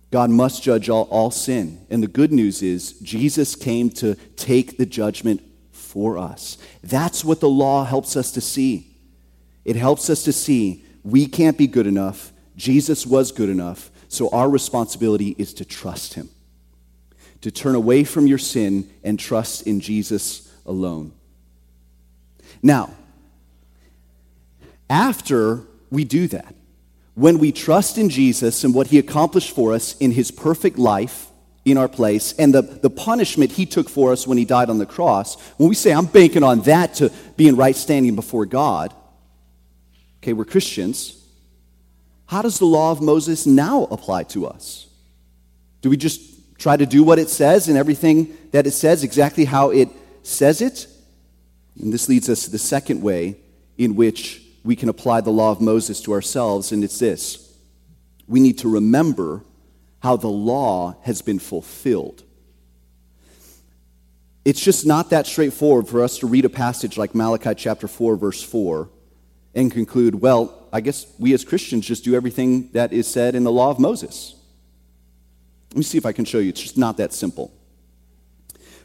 God 0.09 0.29
must 0.29 0.63
judge 0.63 0.89
all, 0.89 1.03
all 1.09 1.31
sin. 1.31 1.85
And 1.89 2.01
the 2.01 2.07
good 2.07 2.31
news 2.31 2.61
is, 2.61 2.93
Jesus 2.99 3.55
came 3.55 3.89
to 3.91 4.15
take 4.35 4.77
the 4.77 4.85
judgment 4.85 5.41
for 5.71 6.17
us. 6.17 6.57
That's 6.83 7.23
what 7.23 7.39
the 7.39 7.49
law 7.49 7.83
helps 7.83 8.15
us 8.15 8.31
to 8.31 8.41
see. 8.41 8.95
It 9.65 9.75
helps 9.75 10.09
us 10.09 10.23
to 10.23 10.33
see 10.33 10.83
we 11.03 11.25
can't 11.27 11.57
be 11.57 11.67
good 11.67 11.87
enough 11.87 12.32
Jesus 12.63 13.05
was 13.05 13.33
good 13.33 13.49
enough, 13.49 13.91
so 14.07 14.29
our 14.29 14.49
responsibility 14.49 15.35
is 15.37 15.53
to 15.55 15.65
trust 15.65 16.13
him, 16.13 16.29
to 17.41 17.51
turn 17.51 17.75
away 17.75 18.05
from 18.05 18.25
your 18.25 18.37
sin 18.37 18.89
and 19.03 19.19
trust 19.19 19.67
in 19.67 19.81
Jesus 19.81 20.49
alone. 20.65 21.11
Now, 22.61 22.91
after 24.89 25.63
we 25.91 26.05
do 26.05 26.29
that, 26.29 26.55
when 27.15 27.37
we 27.37 27.51
trust 27.51 27.97
in 27.97 28.07
Jesus 28.07 28.63
and 28.63 28.73
what 28.73 28.87
he 28.87 28.97
accomplished 28.97 29.53
for 29.53 29.73
us 29.73 29.97
in 29.97 30.11
his 30.11 30.31
perfect 30.31 30.77
life 30.79 31.27
in 31.65 31.77
our 31.77 31.89
place 31.89 32.31
and 32.39 32.53
the, 32.53 32.61
the 32.61 32.89
punishment 32.89 33.51
he 33.51 33.65
took 33.65 33.89
for 33.89 34.13
us 34.13 34.25
when 34.25 34.37
he 34.37 34.45
died 34.45 34.69
on 34.69 34.77
the 34.77 34.85
cross, 34.85 35.35
when 35.57 35.67
we 35.67 35.75
say, 35.75 35.91
I'm 35.91 36.05
banking 36.05 36.43
on 36.43 36.61
that 36.61 36.93
to 36.95 37.11
be 37.35 37.49
in 37.49 37.57
right 37.57 37.75
standing 37.75 38.15
before 38.15 38.45
God, 38.45 38.93
okay, 40.21 40.31
we're 40.31 40.45
Christians. 40.45 41.19
How 42.25 42.41
does 42.41 42.59
the 42.59 42.65
law 42.65 42.91
of 42.91 43.01
Moses 43.01 43.45
now 43.45 43.83
apply 43.85 44.23
to 44.23 44.47
us? 44.47 44.87
Do 45.81 45.89
we 45.89 45.97
just 45.97 46.57
try 46.57 46.77
to 46.77 46.85
do 46.85 47.03
what 47.03 47.19
it 47.19 47.29
says 47.29 47.67
and 47.67 47.77
everything 47.77 48.35
that 48.51 48.65
it 48.65 48.71
says 48.71 49.03
exactly 49.03 49.45
how 49.45 49.71
it 49.71 49.89
says 50.23 50.61
it? 50.61 50.87
And 51.79 51.91
this 51.91 52.07
leads 52.07 52.29
us 52.29 52.45
to 52.45 52.51
the 52.51 52.57
second 52.57 53.01
way 53.01 53.35
in 53.77 53.95
which 53.95 54.41
we 54.63 54.75
can 54.75 54.89
apply 54.89 55.21
the 55.21 55.31
law 55.31 55.51
of 55.51 55.59
Moses 55.59 56.01
to 56.01 56.13
ourselves, 56.13 56.71
and 56.71 56.83
it's 56.83 56.99
this 56.99 57.43
we 58.27 58.39
need 58.39 58.57
to 58.59 58.69
remember 58.69 59.43
how 60.01 60.15
the 60.15 60.29
law 60.29 60.95
has 61.03 61.21
been 61.21 61.39
fulfilled. 61.39 62.23
It's 64.45 64.61
just 64.61 64.85
not 64.85 65.09
that 65.11 65.27
straightforward 65.27 65.87
for 65.87 66.03
us 66.03 66.19
to 66.19 66.27
read 66.27 66.45
a 66.45 66.49
passage 66.49 66.97
like 66.97 67.15
Malachi 67.15 67.53
chapter 67.55 67.87
4, 67.87 68.17
verse 68.17 68.43
4, 68.43 68.89
and 69.55 69.71
conclude, 69.71 70.15
well, 70.15 70.67
I 70.71 70.81
guess 70.81 71.05
we 71.19 71.33
as 71.33 71.45
Christians 71.45 71.85
just 71.85 72.03
do 72.03 72.15
everything 72.15 72.71
that 72.71 72.91
is 72.91 73.07
said 73.07 73.35
in 73.35 73.43
the 73.43 73.51
law 73.51 73.69
of 73.69 73.79
Moses. 73.79 74.35
Let 75.71 75.77
me 75.77 75.83
see 75.83 75.97
if 75.97 76.05
I 76.05 76.11
can 76.11 76.25
show 76.25 76.39
you. 76.39 76.49
It's 76.49 76.61
just 76.61 76.77
not 76.77 76.97
that 76.97 77.13
simple. 77.13 77.53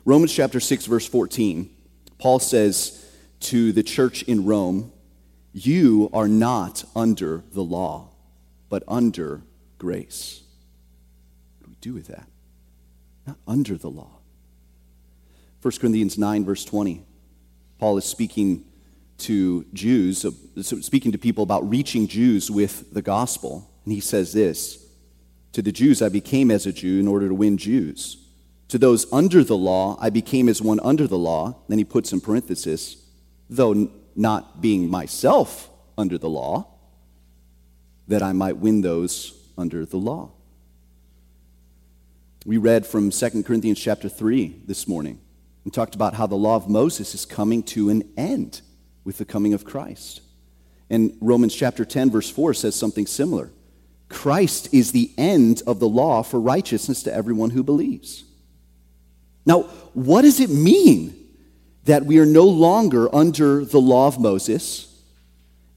Romans 0.05 0.33
chapter 0.33 0.61
6, 0.61 0.87
verse 0.87 1.07
14, 1.07 1.71
Paul 2.19 2.39
says 2.39 3.05
to 3.41 3.73
the 3.73 3.83
church 3.83 4.23
in 4.23 4.45
Rome, 4.45 4.93
You 5.53 6.11
are 6.13 6.29
not 6.29 6.85
under 6.97 7.45
the 7.53 7.63
law, 7.63 8.11
but 8.69 8.83
under 8.89 9.43
grace. 9.79 10.43
What 11.59 11.67
do 11.67 11.71
we 11.71 11.77
do 11.81 11.95
with 11.95 12.07
that? 12.09 12.27
Not 13.27 13.37
under 13.47 13.77
the 13.77 13.91
law. 13.91 14.19
1 15.61 15.73
Corinthians 15.79 16.17
9, 16.17 16.45
verse 16.45 16.65
20, 16.65 17.05
Paul 17.79 17.99
is 17.99 18.05
speaking 18.05 18.65
to 19.19 19.65
Jews, 19.73 20.25
speaking 20.61 21.13
to 21.13 21.19
people 21.19 21.43
about 21.43 21.69
reaching 21.69 22.07
Jews 22.07 22.51
with 22.51 22.93
the 22.93 23.03
gospel. 23.03 23.71
And 23.85 23.93
he 23.93 24.01
says 24.01 24.33
this 24.33 24.87
To 25.53 25.63
the 25.63 25.73
Jews, 25.73 26.03
I 26.03 26.09
became 26.09 26.51
as 26.51 26.67
a 26.67 26.73
Jew 26.73 27.01
in 27.01 27.09
order 27.09 27.29
to 27.29 27.35
win 27.35 27.59
Jews. 27.59 28.25
To 28.69 28.79
those 28.79 29.11
under 29.13 29.43
the 29.43 29.57
law, 29.57 29.97
I 30.01 30.11
became 30.11 30.49
as 30.49 30.61
one 30.61 30.79
under 30.81 31.07
the 31.07 31.19
law. 31.19 31.57
Then 31.69 31.79
he 31.79 31.85
puts 31.85 32.13
in 32.13 32.21
parenthesis, 32.21 33.03
though 33.49 33.91
not 34.15 34.61
being 34.61 34.91
myself 34.91 35.71
under 35.97 36.19
the 36.19 36.29
law, 36.29 36.67
that 38.09 38.23
I 38.23 38.33
might 38.33 38.59
win 38.59 38.83
those 38.83 39.33
under 39.57 39.85
the 39.85 39.97
law. 39.97 40.33
We 42.47 42.57
read 42.57 42.87
from 42.87 43.11
2 43.11 43.43
Corinthians 43.43 43.81
chapter 43.81 44.09
3 44.09 44.63
this 44.67 44.87
morning 44.87 45.21
and 45.65 45.73
talked 45.73 45.95
about 45.95 46.15
how 46.15 46.27
the 46.27 46.37
law 46.37 46.57
of 46.57 46.69
Moses 46.69 47.15
is 47.15 47.27
coming 47.27 47.63
to 47.65 47.91
an 47.91 48.09
end 48.17 48.63
with 49.09 49.17
the 49.17 49.25
coming 49.25 49.55
of 49.55 49.65
Christ. 49.65 50.21
And 50.91 51.17
Romans 51.23 51.55
chapter 51.55 51.87
10, 51.87 52.11
verse 52.11 52.29
4 52.29 52.53
says 52.53 52.75
something 52.75 53.07
similar. 53.07 53.51
Christ 54.11 54.69
is 54.71 54.93
the 54.93 55.11
end 55.17 55.63
of 55.67 55.81
the 55.81 55.89
law 55.89 56.23
for 56.23 56.39
righteousness 56.39 57.05
to 57.05 57.15
everyone 57.15 57.49
who 57.49 57.63
believes. 57.63 58.25
Now, 59.47 59.63
what 59.95 60.23
does 60.23 60.41
it 60.41 60.51
mean 60.51 61.15
that 61.85 62.05
we 62.05 62.19
are 62.19 62.27
no 62.27 62.45
longer 62.45 63.09
under 63.15 63.65
the 63.65 63.81
law 63.81 64.09
of 64.09 64.21
Moses? 64.21 64.95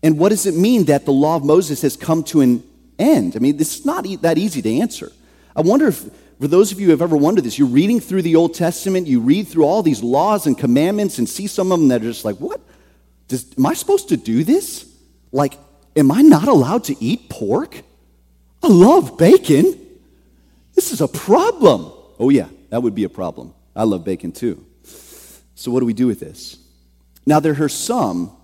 And 0.03 0.19
what 0.19 0.29
does 0.29 0.45
it 0.45 0.55
mean 0.55 0.83
that 0.85 1.05
the 1.05 1.13
law 1.13 1.37
of 1.37 1.45
Moses 1.45 1.83
has 1.83 1.95
come 1.95 2.23
to 2.25 2.41
an 2.41 2.61
end? 2.99 3.37
I 3.37 3.39
mean, 3.39 3.55
this 3.55 3.79
is 3.79 3.85
not 3.85 4.05
that 4.23 4.37
easy 4.39 4.61
to 4.61 4.79
answer. 4.79 5.09
I 5.55 5.61
wonder 5.61 5.87
if, 5.87 6.03
for 6.41 6.49
those 6.49 6.73
of 6.73 6.81
you 6.81 6.87
who 6.87 6.91
have 6.91 7.01
ever 7.01 7.15
wondered 7.15 7.45
this, 7.45 7.57
you're 7.57 7.69
reading 7.69 8.01
through 8.01 8.23
the 8.23 8.35
Old 8.35 8.55
Testament, 8.55 9.07
you 9.07 9.21
read 9.21 9.47
through 9.47 9.63
all 9.63 9.81
these 9.81 10.03
laws 10.03 10.47
and 10.47 10.57
commandments 10.57 11.17
and 11.17 11.29
see 11.29 11.47
some 11.47 11.71
of 11.71 11.79
them 11.79 11.87
that 11.87 12.01
are 12.01 12.11
just 12.11 12.25
like, 12.25 12.35
what? 12.35 12.59
Does, 13.31 13.45
am 13.57 13.65
I 13.65 13.75
supposed 13.75 14.09
to 14.09 14.17
do 14.17 14.43
this? 14.43 14.93
Like, 15.31 15.57
am 15.95 16.11
I 16.11 16.21
not 16.21 16.49
allowed 16.49 16.83
to 16.85 17.01
eat 17.01 17.29
pork? 17.29 17.81
I 18.61 18.67
love 18.67 19.17
bacon. 19.17 19.79
This 20.75 20.91
is 20.91 20.99
a 20.99 21.07
problem. 21.07 21.93
Oh, 22.19 22.29
yeah, 22.29 22.49
that 22.71 22.83
would 22.83 22.93
be 22.93 23.05
a 23.05 23.09
problem. 23.09 23.53
I 23.73 23.83
love 23.83 24.03
bacon 24.03 24.33
too. 24.33 24.65
So, 25.55 25.71
what 25.71 25.79
do 25.79 25.85
we 25.85 25.93
do 25.93 26.07
with 26.07 26.19
this? 26.19 26.57
Now, 27.25 27.39
there 27.39 27.55
are 27.63 27.69
some 27.69 28.35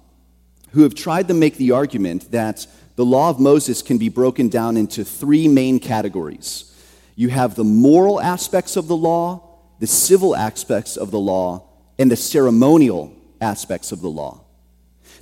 who 0.72 0.84
have 0.84 0.96
tried 0.96 1.28
to 1.28 1.34
make 1.34 1.58
the 1.58 1.72
argument 1.72 2.32
that 2.32 2.66
the 2.96 3.04
law 3.04 3.30
of 3.30 3.42
Moses 3.42 3.82
can 3.82 3.98
be 3.98 4.08
broken 4.08 4.48
down 4.48 4.78
into 4.78 5.04
three 5.04 5.50
main 5.50 5.82
categories. 5.82 6.74
You 7.18 7.28
have 7.28 7.56
the 7.56 7.66
moral 7.66 8.22
aspects 8.22 8.78
of 8.78 8.88
the 8.88 8.96
law, 8.96 9.60
the 9.80 9.88
civil 9.88 10.34
aspects 10.34 10.96
of 10.96 11.12
the 11.12 11.20
law, 11.20 11.68
and 12.00 12.10
the 12.10 12.16
ceremonial 12.16 13.12
aspects 13.42 13.92
of 13.92 14.00
the 14.00 14.08
law. 14.08 14.46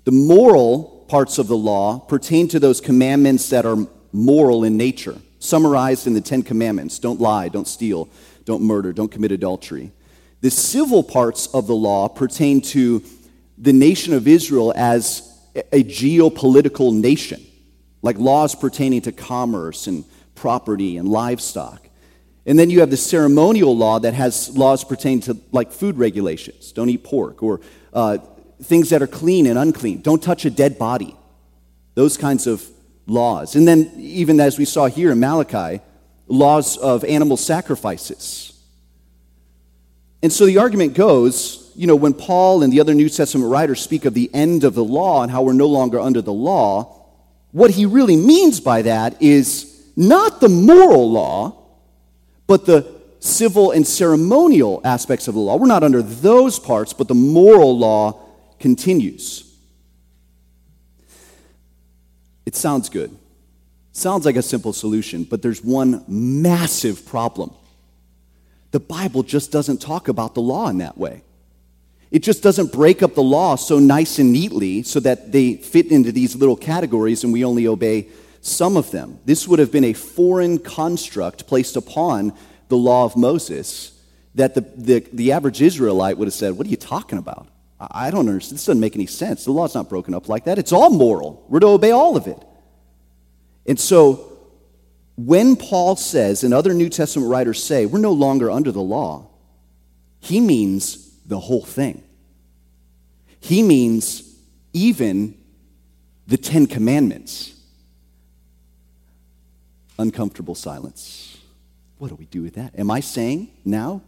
The 0.05 0.11
moral 0.11 1.05
parts 1.07 1.39
of 1.39 1.47
the 1.47 1.57
law 1.57 1.97
pertain 1.99 2.47
to 2.49 2.59
those 2.59 2.79
commandments 2.79 3.49
that 3.49 3.65
are 3.65 3.87
moral 4.11 4.63
in 4.63 4.77
nature, 4.77 5.17
summarized 5.39 6.05
in 6.05 6.13
the 6.13 6.21
Ten 6.21 6.43
Commandments 6.43 6.99
don't 6.99 7.19
lie, 7.19 7.49
don't 7.49 7.67
steal, 7.67 8.07
don't 8.45 8.61
murder, 8.61 8.93
don't 8.93 9.11
commit 9.11 9.31
adultery. 9.31 9.91
The 10.41 10.51
civil 10.51 11.01
parts 11.01 11.47
of 11.47 11.65
the 11.65 11.75
law 11.75 12.07
pertain 12.07 12.61
to 12.61 13.03
the 13.57 13.73
nation 13.73 14.13
of 14.13 14.27
Israel 14.27 14.71
as 14.75 15.39
a 15.55 15.83
geopolitical 15.83 16.93
nation, 16.93 17.43
like 18.03 18.19
laws 18.19 18.53
pertaining 18.53 19.01
to 19.01 19.11
commerce 19.11 19.87
and 19.87 20.05
property 20.35 20.97
and 20.97 21.07
livestock. 21.07 21.89
And 22.45 22.59
then 22.59 22.69
you 22.69 22.81
have 22.81 22.91
the 22.91 22.97
ceremonial 22.97 23.75
law 23.75 23.97
that 23.99 24.13
has 24.13 24.55
laws 24.55 24.83
pertaining 24.83 25.21
to 25.21 25.37
like 25.51 25.71
food 25.71 25.97
regulations. 25.97 26.71
Don't 26.73 26.89
eat 26.89 27.03
pork 27.03 27.41
or 27.41 27.61
uh, 27.91 28.19
things 28.63 28.89
that 28.89 29.01
are 29.01 29.07
clean 29.07 29.45
and 29.45 29.57
unclean. 29.57 30.01
Don't 30.01 30.21
touch 30.21 30.45
a 30.45 30.49
dead 30.49 30.77
body. 30.77 31.15
Those 31.93 32.17
kinds 32.17 32.47
of 32.47 32.65
laws. 33.07 33.55
And 33.55 33.67
then, 33.67 33.91
even 33.97 34.39
as 34.39 34.57
we 34.57 34.65
saw 34.65 34.87
here 34.87 35.11
in 35.11 35.19
Malachi, 35.19 35.81
laws 36.27 36.77
of 36.77 37.03
animal 37.03 37.37
sacrifices. 37.37 38.53
And 40.23 40.33
so 40.33 40.45
the 40.45 40.57
argument 40.57 40.95
goes, 40.95 41.71
you 41.75 41.87
know, 41.87 41.95
when 41.95 42.13
Paul 42.13 42.63
and 42.63 42.73
the 42.73 42.79
other 42.79 42.93
New 42.93 43.09
Testament 43.09 43.49
writers 43.49 43.81
speak 43.81 44.05
of 44.05 44.13
the 44.13 44.29
end 44.33 44.63
of 44.63 44.73
the 44.73 44.83
law 44.83 45.21
and 45.21 45.31
how 45.31 45.43
we're 45.43 45.53
no 45.53 45.67
longer 45.67 45.99
under 45.99 46.21
the 46.21 46.33
law, 46.33 47.05
what 47.51 47.71
he 47.71 47.85
really 47.85 48.15
means 48.15 48.59
by 48.59 48.81
that 48.81 49.21
is 49.21 49.85
not 49.95 50.41
the 50.41 50.49
moral 50.49 51.11
law, 51.11 51.55
but 52.47 52.65
the 52.65 52.91
civil 53.19 53.71
and 53.71 53.85
ceremonial 53.85 54.81
aspects 54.83 55.27
of 55.27 55.33
the 55.33 55.39
law. 55.39 55.57
We're 55.57 55.67
not 55.67 55.83
under 55.83 56.01
those 56.01 56.59
parts, 56.59 56.93
but 56.93 57.07
the 57.07 57.15
moral 57.15 57.77
law 57.77 58.24
continues. 58.65 59.56
It 62.47 62.56
sounds 62.56 62.89
good. 62.89 63.15
Sounds 63.91 64.25
like 64.25 64.38
a 64.38 64.41
simple 64.41 64.73
solution, 64.73 65.23
but 65.23 65.43
there's 65.43 65.63
one 65.63 66.04
massive 66.08 67.06
problem. 67.06 67.54
The 68.71 68.80
Bible 68.80 69.21
just 69.21 69.51
doesn't 69.51 69.82
talk 69.82 70.08
about 70.08 70.34
the 70.34 70.41
law 70.41 70.67
in 70.69 70.80
that 70.80 70.97
way. 70.97 71.21
It 72.10 72.23
just 72.23 72.41
doesn't 72.41 72.71
break 72.71 73.04
up 73.04 73.13
the 73.13 73.21
law 73.21 73.56
so 73.56 73.78
nice 73.78 74.17
and 74.17 74.34
neatly 74.34 74.82
so 74.82 74.99
that 74.99 75.32
they 75.32 75.58
fit 75.58 75.91
into 75.91 76.12
these 76.12 76.36
little 76.36 76.58
categories 76.58 77.23
and 77.23 77.32
we 77.32 77.45
only 77.45 77.67
obey 77.67 78.08
some 78.41 78.78
of 78.78 78.89
them. 78.89 79.19
This 79.25 79.47
would 79.47 79.60
have 79.60 79.71
been 79.71 79.84
a 79.84 79.93
foreign 79.93 80.58
construct 80.58 81.45
placed 81.45 81.75
upon 81.75 82.34
the 82.69 82.78
law 82.78 83.06
of 83.06 83.15
Moses 83.15 83.91
that 84.34 84.56
the, 84.56 84.62
the, 84.62 85.08
the 85.13 85.34
average 85.34 85.62
Israelite 85.62 86.17
would 86.17 86.25
have 86.25 86.34
said, 86.34 86.58
What 86.58 86.65
are 86.65 86.71
you 86.71 86.78
talking 86.78 87.19
about? 87.19 87.47
I 87.79 88.09
don't 88.09 88.27
understand. 88.29 88.57
This 88.57 88.65
doesn't 88.65 88.79
make 88.79 88.95
any 88.95 89.05
sense. 89.05 89.45
The 89.45 89.51
law's 89.51 89.75
not 89.75 89.89
broken 89.89 90.13
up 90.13 90.29
like 90.29 90.45
that. 90.45 90.57
It's 90.57 90.71
all 90.71 90.89
moral. 90.89 91.45
We're 91.49 91.59
to 91.59 91.67
obey 91.67 91.91
all 91.91 92.15
of 92.15 92.27
it. 92.27 92.41
And 93.65 93.79
so, 93.79 94.31
when 95.17 95.55
Paul 95.55 95.95
says, 95.95 96.43
and 96.43 96.53
other 96.53 96.73
New 96.73 96.89
Testament 96.89 97.29
writers 97.29 97.63
say, 97.63 97.85
we're 97.85 97.99
no 97.99 98.13
longer 98.13 98.49
under 98.49 98.71
the 98.71 98.81
law, 98.81 99.27
he 100.19 100.39
means 100.39 101.11
the 101.25 101.39
whole 101.39 101.63
thing. 101.63 102.01
He 103.39 103.61
means 103.61 104.35
even 104.73 105.38
the 106.27 106.38
Ten 106.38 106.67
Commandments. 106.67 107.53
Uncomfortable 109.99 110.55
silence. 110.55 111.38
What 111.97 112.09
do 112.09 112.15
we 112.15 112.25
do 112.25 112.41
with 112.41 112.55
that? 112.55 112.77
Am 112.77 112.91
I 112.91 112.99
saying 112.99 113.49
now, 113.63 114.01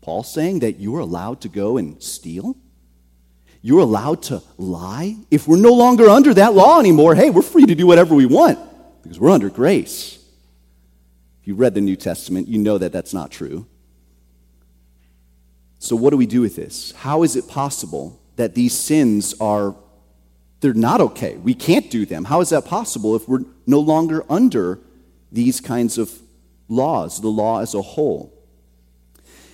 Paul 0.00 0.22
saying 0.22 0.60
that 0.60 0.80
you're 0.80 1.00
allowed 1.00 1.40
to 1.42 1.48
go 1.48 1.76
and 1.76 2.02
steal? 2.02 2.56
You're 3.60 3.80
allowed 3.80 4.22
to 4.24 4.42
lie? 4.56 5.16
If 5.30 5.48
we're 5.48 5.56
no 5.56 5.72
longer 5.72 6.08
under 6.08 6.32
that 6.34 6.54
law 6.54 6.78
anymore, 6.78 7.14
hey, 7.14 7.30
we're 7.30 7.42
free 7.42 7.66
to 7.66 7.74
do 7.74 7.86
whatever 7.86 8.14
we 8.14 8.26
want 8.26 8.58
because 9.02 9.18
we're 9.18 9.30
under 9.30 9.50
grace. 9.50 10.18
If 11.42 11.48
you 11.48 11.54
read 11.54 11.74
the 11.74 11.80
New 11.80 11.96
Testament, 11.96 12.48
you 12.48 12.58
know 12.58 12.78
that 12.78 12.92
that's 12.92 13.12
not 13.12 13.30
true. 13.30 13.66
So, 15.80 15.96
what 15.96 16.10
do 16.10 16.16
we 16.16 16.26
do 16.26 16.40
with 16.40 16.56
this? 16.56 16.92
How 16.92 17.22
is 17.22 17.36
it 17.36 17.48
possible 17.48 18.20
that 18.36 18.54
these 18.54 18.74
sins 18.74 19.34
are 19.40 19.74
they're 20.60 20.74
not 20.74 21.00
okay? 21.00 21.36
We 21.36 21.54
can't 21.54 21.90
do 21.90 22.04
them. 22.04 22.24
How 22.24 22.40
is 22.40 22.50
that 22.50 22.64
possible 22.64 23.14
if 23.14 23.28
we're 23.28 23.44
no 23.66 23.80
longer 23.80 24.24
under 24.28 24.80
these 25.30 25.60
kinds 25.60 25.98
of 25.98 26.12
laws, 26.68 27.20
the 27.20 27.28
law 27.28 27.60
as 27.60 27.74
a 27.74 27.82
whole? 27.82 28.32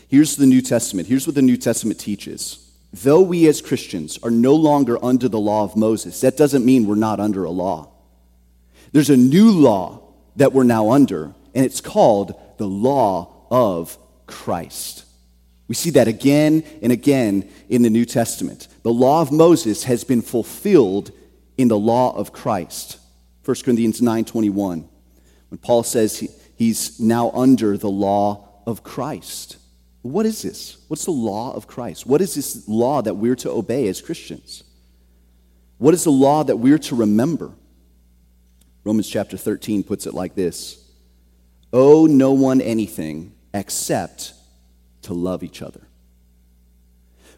Here's 0.08 0.36
the 0.36 0.46
New 0.46 0.62
Testament. 0.62 1.08
Here's 1.08 1.26
what 1.26 1.34
the 1.34 1.42
New 1.42 1.56
Testament 1.56 2.00
teaches 2.00 2.63
though 3.02 3.22
we 3.22 3.48
as 3.48 3.60
Christians 3.60 4.18
are 4.22 4.30
no 4.30 4.54
longer 4.54 5.02
under 5.04 5.28
the 5.28 5.40
law 5.40 5.64
of 5.64 5.76
Moses, 5.76 6.20
that 6.20 6.36
doesn't 6.36 6.64
mean 6.64 6.86
we're 6.86 6.94
not 6.94 7.18
under 7.18 7.44
a 7.44 7.50
law. 7.50 7.90
There's 8.92 9.10
a 9.10 9.16
new 9.16 9.50
law 9.50 10.00
that 10.36 10.52
we're 10.52 10.64
now 10.64 10.90
under, 10.90 11.34
and 11.54 11.66
it's 11.66 11.80
called 11.80 12.34
the 12.58 12.68
law 12.68 13.46
of 13.50 13.98
Christ. 14.26 15.04
We 15.66 15.74
see 15.74 15.90
that 15.90 16.06
again 16.06 16.62
and 16.82 16.92
again 16.92 17.50
in 17.68 17.82
the 17.82 17.90
New 17.90 18.04
Testament. 18.04 18.68
The 18.82 18.92
law 18.92 19.22
of 19.22 19.32
Moses 19.32 19.84
has 19.84 20.04
been 20.04 20.22
fulfilled 20.22 21.10
in 21.56 21.68
the 21.68 21.78
law 21.78 22.14
of 22.14 22.32
Christ. 22.32 22.98
1 23.44 23.56
Corinthians 23.64 24.00
9:21. 24.00 24.88
When 25.48 25.58
Paul 25.58 25.82
says 25.82 26.18
he, 26.18 26.28
he's 26.56 27.00
now 27.00 27.30
under 27.32 27.76
the 27.76 27.90
law 27.90 28.62
of 28.66 28.82
Christ. 28.82 29.56
What 30.04 30.26
is 30.26 30.42
this? 30.42 30.76
What's 30.88 31.06
the 31.06 31.12
law 31.12 31.54
of 31.54 31.66
Christ? 31.66 32.06
What 32.06 32.20
is 32.20 32.34
this 32.34 32.68
law 32.68 33.00
that 33.00 33.14
we're 33.14 33.36
to 33.36 33.50
obey 33.50 33.88
as 33.88 34.02
Christians? 34.02 34.62
What 35.78 35.94
is 35.94 36.04
the 36.04 36.12
law 36.12 36.44
that 36.44 36.58
we're 36.58 36.76
to 36.76 36.94
remember? 36.94 37.52
Romans 38.84 39.08
chapter 39.08 39.38
13 39.38 39.82
puts 39.82 40.06
it 40.06 40.12
like 40.12 40.34
this 40.34 40.90
Owe 41.72 42.04
no 42.04 42.32
one 42.32 42.60
anything 42.60 43.32
except 43.54 44.34
to 45.02 45.14
love 45.14 45.42
each 45.42 45.62
other. 45.62 45.80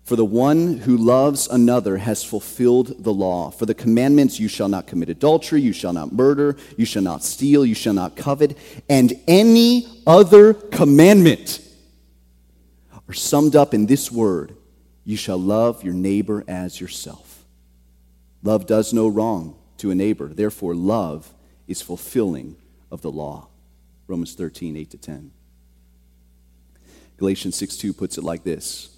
For 0.03 0.17
the 0.17 0.25
one 0.25 0.79
who 0.79 0.97
loves 0.97 1.47
another 1.47 1.99
has 1.99 2.25
fulfilled 2.25 3.05
the 3.05 3.15
law. 3.15 3.53
For 3.53 3.67
the 3.67 3.75
commandments, 3.75 4.41
you 4.41 4.49
shall 4.49 4.69
not 4.69 4.89
commit 4.89 5.09
adultery, 5.09 5.61
you 5.61 5.73
shall 5.73 5.93
not 5.93 6.13
murder, 6.13 6.57
you 6.77 6.85
shall 6.85 7.03
not 7.03 7.23
steal, 7.23 7.65
you 7.65 7.77
shall 7.77 7.95
not 7.95 8.17
covet, 8.17 8.59
and 8.89 9.13
any 9.29 10.03
other 10.05 10.53
commandment 10.53 11.61
are 13.09 13.15
summed 13.15 13.57
up 13.57 13.73
in 13.75 13.87
this 13.87 14.11
word 14.11 14.57
you 15.07 15.17
shall 15.17 15.39
love 15.39 15.85
your 15.85 15.95
neighbor 15.95 16.43
as 16.49 16.81
yourself. 16.81 17.45
Love 18.43 18.67
does 18.67 18.93
no 18.93 19.07
wrong 19.07 19.57
to 19.79 19.93
a 19.93 19.95
neighbor, 19.95 20.29
therefore, 20.29 20.75
love 20.75 21.33
is 21.69 21.81
fulfilling 21.81 22.57
of 22.91 23.03
the 23.03 23.11
law. 23.11 23.49
Romans 24.09 24.35
13, 24.35 24.77
8 24.77 24.91
to 24.91 24.99
10. 24.99 25.31
Galatians 27.19 27.57
6 27.57 27.77
2 27.77 27.93
puts 27.93 28.19
it 28.19 28.25
like 28.25 28.43
this 28.43 28.91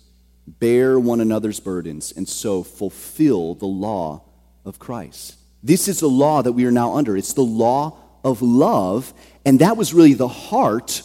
Bear 0.46 0.98
one 0.98 1.20
another's 1.20 1.60
burdens, 1.60 2.12
and 2.12 2.26
so 2.26 2.62
fulfill 2.62 3.54
the 3.54 3.66
law 3.66 4.22
of 4.64 4.78
Christ. 4.78 5.36
This 5.62 5.88
is 5.88 6.00
the 6.00 6.08
law 6.08 6.40
that 6.40 6.52
we 6.52 6.64
are 6.64 6.70
now 6.70 6.96
under. 6.96 7.16
It's 7.16 7.34
the 7.34 7.42
law 7.42 7.98
of 8.24 8.40
love, 8.40 9.12
and 9.44 9.58
that 9.58 9.76
was 9.76 9.92
really 9.92 10.14
the 10.14 10.28
heart 10.28 11.02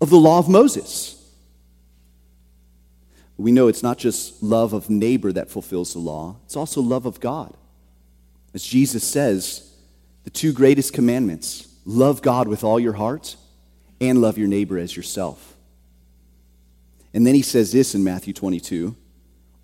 of 0.00 0.08
the 0.08 0.16
law 0.16 0.38
of 0.38 0.48
Moses 0.48 1.19
we 3.40 3.52
know 3.52 3.68
it's 3.68 3.82
not 3.82 3.98
just 3.98 4.42
love 4.42 4.72
of 4.72 4.90
neighbor 4.90 5.32
that 5.32 5.50
fulfills 5.50 5.92
the 5.92 5.98
law, 5.98 6.36
it's 6.44 6.56
also 6.56 6.80
love 6.80 7.06
of 7.06 7.20
God. 7.20 7.54
As 8.52 8.64
Jesus 8.64 9.04
says, 9.04 9.70
the 10.24 10.30
two 10.30 10.52
greatest 10.52 10.92
commandments 10.92 11.68
love 11.86 12.22
God 12.22 12.48
with 12.48 12.64
all 12.64 12.78
your 12.78 12.92
heart 12.92 13.36
and 14.00 14.20
love 14.20 14.38
your 14.38 14.48
neighbor 14.48 14.78
as 14.78 14.96
yourself. 14.96 15.56
And 17.12 17.26
then 17.26 17.34
he 17.34 17.42
says 17.42 17.72
this 17.72 17.94
in 17.94 18.04
Matthew 18.04 18.32
22 18.32 18.94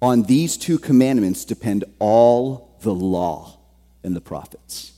On 0.03 0.23
these 0.23 0.57
two 0.57 0.79
commandments 0.79 1.45
depend 1.45 1.85
all 1.99 2.77
the 2.81 2.95
law 2.95 3.59
and 4.03 4.15
the 4.15 4.21
prophets. 4.21 4.93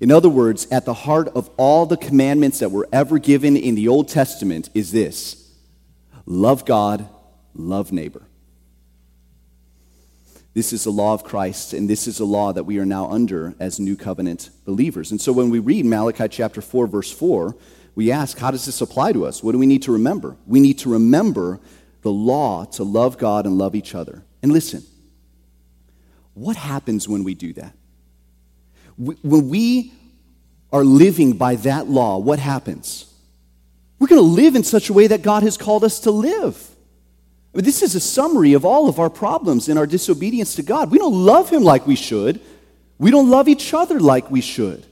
In 0.00 0.10
other 0.10 0.28
words, 0.28 0.66
at 0.70 0.84
the 0.84 0.94
heart 0.94 1.28
of 1.28 1.48
all 1.56 1.86
the 1.86 1.96
commandments 1.96 2.58
that 2.58 2.70
were 2.70 2.88
ever 2.92 3.18
given 3.18 3.56
in 3.56 3.74
the 3.76 3.88
Old 3.88 4.08
Testament 4.08 4.68
is 4.74 4.90
this 4.90 5.50
love 6.26 6.64
God, 6.64 7.08
love 7.54 7.92
neighbor. 7.92 8.22
This 10.54 10.72
is 10.72 10.84
the 10.84 10.90
law 10.90 11.14
of 11.14 11.24
Christ, 11.24 11.72
and 11.72 11.88
this 11.88 12.06
is 12.06 12.20
a 12.20 12.26
law 12.26 12.52
that 12.52 12.64
we 12.64 12.78
are 12.78 12.84
now 12.84 13.10
under 13.10 13.54
as 13.58 13.80
new 13.80 13.96
covenant 13.96 14.50
believers. 14.66 15.10
And 15.10 15.20
so 15.20 15.32
when 15.32 15.48
we 15.48 15.58
read 15.58 15.86
Malachi 15.86 16.28
chapter 16.28 16.60
4, 16.60 16.86
verse 16.86 17.10
4, 17.10 17.56
we 17.94 18.12
ask, 18.12 18.38
how 18.38 18.50
does 18.50 18.66
this 18.66 18.80
apply 18.80 19.12
to 19.12 19.24
us? 19.24 19.42
What 19.42 19.52
do 19.52 19.58
we 19.58 19.66
need 19.66 19.82
to 19.84 19.92
remember? 19.92 20.36
We 20.46 20.60
need 20.60 20.78
to 20.80 20.90
remember 20.90 21.58
the 22.02 22.12
law 22.12 22.64
to 22.64 22.84
love 22.84 23.16
God 23.16 23.46
and 23.46 23.56
love 23.56 23.74
each 23.74 23.94
other. 23.94 24.22
And 24.42 24.52
listen, 24.52 24.82
what 26.34 26.56
happens 26.56 27.08
when 27.08 27.24
we 27.24 27.34
do 27.34 27.52
that? 27.54 27.74
When 28.98 29.48
we 29.48 29.92
are 30.70 30.84
living 30.84 31.34
by 31.34 31.56
that 31.56 31.86
law, 31.88 32.18
what 32.18 32.38
happens? 32.38 33.12
We're 33.98 34.08
going 34.08 34.20
to 34.20 34.26
live 34.26 34.54
in 34.54 34.64
such 34.64 34.90
a 34.90 34.92
way 34.92 35.06
that 35.06 35.22
God 35.22 35.42
has 35.44 35.56
called 35.56 35.84
us 35.84 36.00
to 36.00 36.10
live. 36.10 36.68
This 37.52 37.82
is 37.82 37.94
a 37.94 38.00
summary 38.00 38.54
of 38.54 38.64
all 38.64 38.88
of 38.88 38.98
our 38.98 39.10
problems 39.10 39.68
in 39.68 39.76
our 39.76 39.86
disobedience 39.86 40.54
to 40.54 40.62
God. 40.62 40.90
We 40.90 40.98
don't 40.98 41.14
love 41.14 41.50
Him 41.50 41.62
like 41.62 41.86
we 41.86 41.96
should, 41.96 42.40
we 42.98 43.10
don't 43.10 43.28
love 43.28 43.48
each 43.48 43.74
other 43.74 44.00
like 44.00 44.30
we 44.30 44.40
should. 44.40 44.86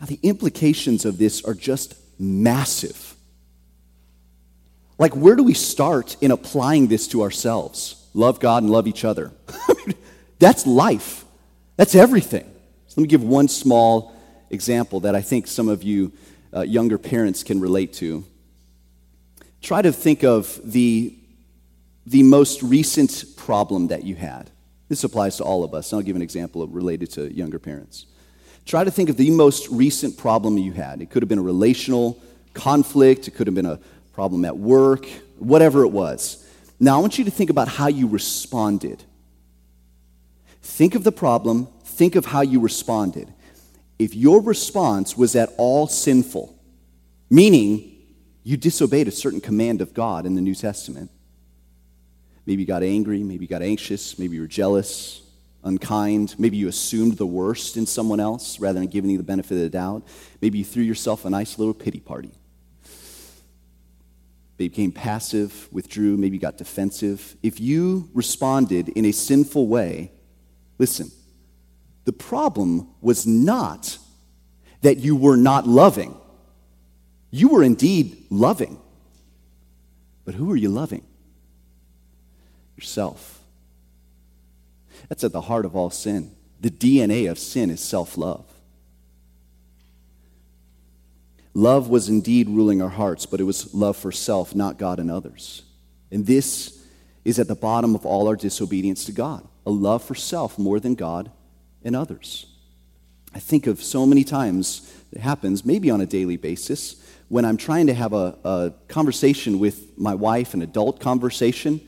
Now, 0.00 0.06
the 0.06 0.18
implications 0.22 1.04
of 1.04 1.16
this 1.16 1.44
are 1.44 1.54
just 1.54 1.94
massive. 2.18 3.14
Like, 4.98 5.14
where 5.14 5.36
do 5.36 5.44
we 5.44 5.54
start 5.54 6.16
in 6.20 6.30
applying 6.30 6.88
this 6.88 7.08
to 7.08 7.22
ourselves? 7.22 8.04
Love 8.12 8.40
God 8.40 8.64
and 8.64 8.72
love 8.72 8.86
each 8.86 9.04
other. 9.04 9.32
That's 10.38 10.66
life, 10.66 11.24
that's 11.76 11.94
everything. 11.94 12.50
So, 12.88 13.00
let 13.00 13.02
me 13.02 13.08
give 13.08 13.22
one 13.22 13.46
small 13.46 14.12
example 14.50 14.98
that 15.00 15.14
I 15.14 15.22
think 15.22 15.46
some 15.46 15.68
of 15.68 15.84
you 15.84 16.12
uh, 16.52 16.62
younger 16.62 16.98
parents 16.98 17.44
can 17.44 17.60
relate 17.60 17.92
to 17.94 18.24
try 19.62 19.80
to 19.80 19.92
think 19.92 20.24
of 20.24 20.60
the, 20.64 21.14
the 22.06 22.22
most 22.22 22.62
recent 22.62 23.24
problem 23.36 23.88
that 23.88 24.04
you 24.04 24.16
had. 24.16 24.50
This 24.88 25.04
applies 25.04 25.36
to 25.38 25.44
all 25.44 25.64
of 25.64 25.72
us. 25.72 25.92
I'll 25.92 26.02
give 26.02 26.16
an 26.16 26.22
example 26.22 26.66
related 26.66 27.10
to 27.12 27.32
younger 27.32 27.58
parents. 27.58 28.06
Try 28.66 28.84
to 28.84 28.90
think 28.90 29.08
of 29.08 29.16
the 29.16 29.30
most 29.30 29.68
recent 29.68 30.18
problem 30.18 30.58
you 30.58 30.72
had. 30.72 31.00
It 31.00 31.10
could 31.10 31.22
have 31.22 31.28
been 31.28 31.38
a 31.38 31.42
relational 31.42 32.20
conflict, 32.54 33.26
it 33.26 33.30
could 33.32 33.46
have 33.46 33.54
been 33.54 33.66
a 33.66 33.80
problem 34.12 34.44
at 34.44 34.56
work, 34.58 35.06
whatever 35.38 35.84
it 35.84 35.88
was. 35.88 36.46
Now, 36.78 36.98
I 36.98 37.00
want 37.00 37.16
you 37.18 37.24
to 37.24 37.30
think 37.30 37.48
about 37.48 37.68
how 37.68 37.86
you 37.86 38.06
responded. 38.06 39.02
Think 40.62 40.94
of 40.94 41.04
the 41.04 41.12
problem, 41.12 41.68
think 41.84 42.14
of 42.14 42.26
how 42.26 42.42
you 42.42 42.60
responded. 42.60 43.32
If 43.98 44.14
your 44.14 44.42
response 44.42 45.16
was 45.16 45.34
at 45.34 45.50
all 45.56 45.86
sinful, 45.86 46.54
meaning 47.30 47.91
you 48.44 48.56
disobeyed 48.56 49.08
a 49.08 49.12
certain 49.12 49.40
command 49.40 49.80
of 49.80 49.94
God 49.94 50.26
in 50.26 50.34
the 50.34 50.40
New 50.40 50.54
Testament. 50.54 51.10
Maybe 52.44 52.62
you 52.62 52.66
got 52.66 52.82
angry, 52.82 53.22
maybe 53.22 53.44
you 53.44 53.48
got 53.48 53.62
anxious, 53.62 54.18
maybe 54.18 54.34
you 54.34 54.42
were 54.42 54.48
jealous, 54.48 55.22
unkind, 55.62 56.34
maybe 56.38 56.56
you 56.56 56.68
assumed 56.68 57.16
the 57.16 57.26
worst 57.26 57.76
in 57.76 57.86
someone 57.86 58.18
else 58.18 58.58
rather 58.58 58.80
than 58.80 58.88
giving 58.88 59.10
you 59.10 59.16
the 59.16 59.22
benefit 59.22 59.52
of 59.52 59.62
the 59.62 59.68
doubt. 59.68 60.02
Maybe 60.40 60.58
you 60.58 60.64
threw 60.64 60.82
yourself 60.82 61.24
a 61.24 61.30
nice 61.30 61.58
little 61.58 61.74
pity 61.74 62.00
party. 62.00 62.32
You 64.58 64.68
became 64.68 64.92
passive, 64.92 65.68
withdrew, 65.72 66.16
maybe 66.16 66.38
got 66.38 66.56
defensive. 66.56 67.36
If 67.42 67.60
you 67.60 68.10
responded 68.12 68.88
in 68.90 69.04
a 69.04 69.12
sinful 69.12 69.68
way, 69.68 70.12
listen, 70.78 71.10
the 72.04 72.12
problem 72.12 72.88
was 73.00 73.26
not 73.26 73.98
that 74.82 74.98
you 74.98 75.14
were 75.14 75.36
not 75.36 75.66
loving. 75.66 76.16
You 77.32 77.48
were 77.48 77.64
indeed 77.64 78.26
loving. 78.30 78.78
But 80.24 80.34
who 80.34 80.52
are 80.52 80.56
you 80.56 80.68
loving? 80.68 81.02
Yourself. 82.76 83.40
That's 85.08 85.24
at 85.24 85.32
the 85.32 85.40
heart 85.40 85.64
of 85.64 85.74
all 85.74 85.90
sin. 85.90 86.30
The 86.60 86.70
DNA 86.70 87.28
of 87.28 87.38
sin 87.38 87.70
is 87.70 87.80
self 87.80 88.16
love. 88.16 88.44
Love 91.54 91.88
was 91.88 92.08
indeed 92.08 92.48
ruling 92.48 92.80
our 92.80 92.88
hearts, 92.88 93.26
but 93.26 93.40
it 93.40 93.44
was 93.44 93.74
love 93.74 93.96
for 93.96 94.12
self, 94.12 94.54
not 94.54 94.78
God 94.78 95.00
and 95.00 95.10
others. 95.10 95.62
And 96.10 96.24
this 96.24 96.82
is 97.24 97.38
at 97.38 97.48
the 97.48 97.54
bottom 97.54 97.94
of 97.94 98.06
all 98.06 98.28
our 98.28 98.36
disobedience 98.36 99.04
to 99.06 99.12
God 99.12 99.46
a 99.64 99.70
love 99.70 100.02
for 100.02 100.14
self 100.14 100.58
more 100.58 100.80
than 100.80 100.94
God 100.94 101.30
and 101.84 101.96
others. 101.96 102.46
I 103.34 103.38
think 103.38 103.66
of 103.66 103.82
so 103.82 104.04
many 104.04 104.24
times 104.24 104.92
it 105.12 105.20
happens, 105.20 105.64
maybe 105.64 105.90
on 105.90 106.00
a 106.00 106.06
daily 106.06 106.36
basis, 106.36 107.01
when 107.32 107.46
I'm 107.46 107.56
trying 107.56 107.86
to 107.86 107.94
have 107.94 108.12
a, 108.12 108.36
a 108.44 108.74
conversation 108.88 109.58
with 109.58 109.96
my 109.98 110.14
wife, 110.14 110.52
an 110.52 110.60
adult 110.60 111.00
conversation 111.00 111.80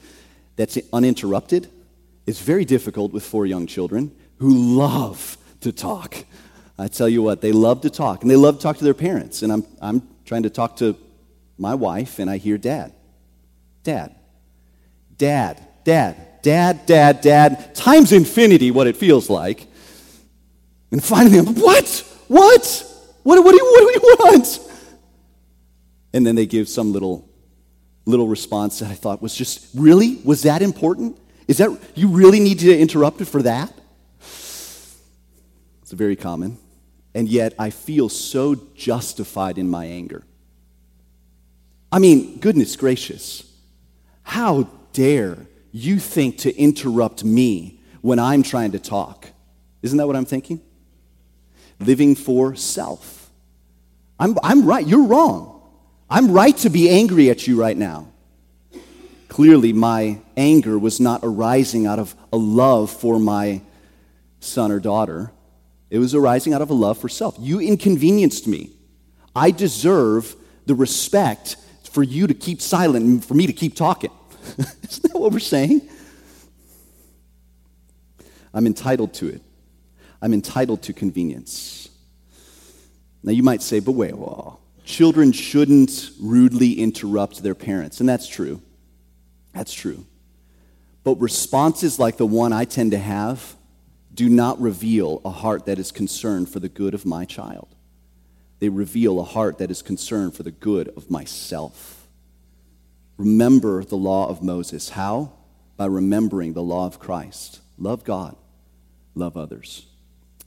that's 0.56 0.78
uninterrupted, 0.90 1.68
it's 2.26 2.40
very 2.40 2.64
difficult 2.64 3.12
with 3.12 3.22
four 3.22 3.44
young 3.44 3.66
children 3.66 4.10
who 4.38 4.74
love 4.74 5.36
to 5.60 5.70
talk. 5.70 6.16
I 6.78 6.88
tell 6.88 7.10
you 7.10 7.20
what, 7.20 7.42
they 7.42 7.52
love 7.52 7.82
to 7.82 7.90
talk, 7.90 8.22
and 8.22 8.30
they 8.30 8.36
love 8.36 8.56
to 8.56 8.62
talk 8.62 8.78
to 8.78 8.84
their 8.84 8.94
parents. 8.94 9.42
And 9.42 9.52
I'm, 9.52 9.66
I'm 9.82 10.08
trying 10.24 10.44
to 10.44 10.48
talk 10.50 10.78
to 10.78 10.96
my 11.58 11.74
wife, 11.74 12.18
and 12.18 12.30
I 12.30 12.38
hear 12.38 12.56
dad, 12.56 12.94
dad, 13.82 14.14
dad, 15.18 15.62
dad, 15.84 16.40
dad, 16.40 16.86
dad, 16.86 17.20
dad, 17.20 17.74
times 17.74 18.12
infinity 18.12 18.70
what 18.70 18.86
it 18.86 18.96
feels 18.96 19.28
like. 19.28 19.66
And 20.90 21.04
finally, 21.04 21.36
I'm, 21.36 21.54
what? 21.54 21.86
What? 22.28 22.90
What, 23.24 23.44
what, 23.44 23.50
do 23.50 23.58
you, 23.58 23.64
what 23.64 23.80
do 23.80 24.08
you 24.08 24.16
want? 24.20 24.70
And 26.14 26.24
then 26.24 26.36
they 26.36 26.46
give 26.46 26.68
some 26.68 26.92
little, 26.92 27.28
little 28.06 28.28
response 28.28 28.78
that 28.78 28.90
I 28.90 28.94
thought 28.94 29.20
was 29.20 29.34
just, 29.34 29.68
really? 29.74 30.20
Was 30.24 30.42
that 30.42 30.62
important? 30.62 31.18
Is 31.48 31.58
that, 31.58 31.76
you 31.94 32.08
really 32.08 32.38
need 32.40 32.60
to 32.60 32.74
interrupt 32.74 33.20
it 33.20 33.26
for 33.26 33.42
that? 33.42 33.72
It's 34.20 35.92
very 35.92 36.16
common. 36.16 36.56
And 37.14 37.28
yet 37.28 37.54
I 37.58 37.70
feel 37.70 38.08
so 38.08 38.54
justified 38.74 39.58
in 39.58 39.68
my 39.68 39.86
anger. 39.86 40.24
I 41.92 41.98
mean, 41.98 42.38
goodness 42.38 42.76
gracious. 42.76 43.52
How 44.22 44.68
dare 44.92 45.46
you 45.72 45.98
think 45.98 46.38
to 46.38 46.56
interrupt 46.56 47.24
me 47.24 47.80
when 48.00 48.18
I'm 48.18 48.42
trying 48.42 48.72
to 48.72 48.78
talk? 48.78 49.28
Isn't 49.82 49.98
that 49.98 50.06
what 50.06 50.16
I'm 50.16 50.24
thinking? 50.24 50.60
Living 51.80 52.14
for 52.14 52.54
self. 52.54 53.30
I'm, 54.18 54.38
I'm 54.42 54.64
right, 54.64 54.86
you're 54.86 55.06
wrong. 55.06 55.53
I'm 56.14 56.30
right 56.30 56.56
to 56.58 56.70
be 56.70 56.88
angry 56.88 57.28
at 57.28 57.48
you 57.48 57.60
right 57.60 57.76
now. 57.76 58.06
Clearly, 59.26 59.72
my 59.72 60.20
anger 60.36 60.78
was 60.78 61.00
not 61.00 61.18
arising 61.24 61.88
out 61.88 61.98
of 61.98 62.14
a 62.32 62.36
love 62.36 62.88
for 62.92 63.18
my 63.18 63.62
son 64.38 64.70
or 64.70 64.78
daughter. 64.78 65.32
It 65.90 65.98
was 65.98 66.14
arising 66.14 66.54
out 66.54 66.62
of 66.62 66.70
a 66.70 66.72
love 66.72 66.98
for 66.98 67.08
self. 67.08 67.34
You 67.40 67.58
inconvenienced 67.58 68.46
me. 68.46 68.70
I 69.34 69.50
deserve 69.50 70.36
the 70.66 70.76
respect 70.76 71.56
for 71.90 72.04
you 72.04 72.28
to 72.28 72.34
keep 72.34 72.62
silent 72.62 73.04
and 73.04 73.24
for 73.24 73.34
me 73.34 73.48
to 73.48 73.52
keep 73.52 73.74
talking. 73.74 74.12
Isn't 74.56 75.10
that 75.10 75.18
what 75.18 75.32
we're 75.32 75.40
saying? 75.40 75.82
I'm 78.52 78.68
entitled 78.68 79.14
to 79.14 79.30
it. 79.30 79.42
I'm 80.22 80.32
entitled 80.32 80.82
to 80.82 80.92
convenience. 80.92 81.88
Now 83.24 83.32
you 83.32 83.42
might 83.42 83.62
say, 83.62 83.80
but 83.80 83.92
wait, 83.92 84.16
well, 84.16 84.60
children 84.84 85.32
shouldn't 85.32 86.10
rudely 86.20 86.74
interrupt 86.74 87.42
their 87.42 87.54
parents. 87.54 88.00
And 88.00 88.08
that's 88.08 88.28
true. 88.28 88.60
That's 89.52 89.72
true. 89.72 90.06
But 91.02 91.20
responses 91.20 91.98
like 91.98 92.16
the 92.16 92.26
one 92.26 92.52
I 92.52 92.64
tend 92.64 92.92
to 92.92 92.98
have 92.98 93.56
do 94.12 94.28
not 94.28 94.60
reveal 94.60 95.20
a 95.24 95.30
heart 95.30 95.66
that 95.66 95.78
is 95.78 95.90
concerned 95.90 96.48
for 96.48 96.60
the 96.60 96.68
good 96.68 96.94
of 96.94 97.04
my 97.04 97.24
child. 97.24 97.74
They 98.60 98.68
reveal 98.68 99.18
a 99.18 99.24
heart 99.24 99.58
that 99.58 99.70
is 99.70 99.82
concerned 99.82 100.34
for 100.34 100.44
the 100.44 100.52
good 100.52 100.88
of 100.96 101.10
myself. 101.10 102.06
Remember 103.16 103.84
the 103.84 103.96
law 103.96 104.28
of 104.28 104.42
Moses. 104.42 104.90
How? 104.90 105.32
By 105.76 105.86
remembering 105.86 106.52
the 106.52 106.62
law 106.62 106.86
of 106.86 106.98
Christ. 106.98 107.60
Love 107.76 108.04
God, 108.04 108.36
love 109.14 109.36
others. 109.36 109.86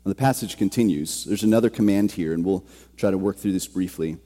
And 0.05 0.11
the 0.11 0.15
passage 0.15 0.57
continues. 0.57 1.25
There's 1.25 1.43
another 1.43 1.69
command 1.69 2.13
here, 2.13 2.33
and 2.33 2.45
we'll 2.45 2.65
try 2.95 3.11
to 3.11 3.17
work 3.17 3.37
through 3.37 3.51
this 3.51 3.67
briefly. 3.67 4.17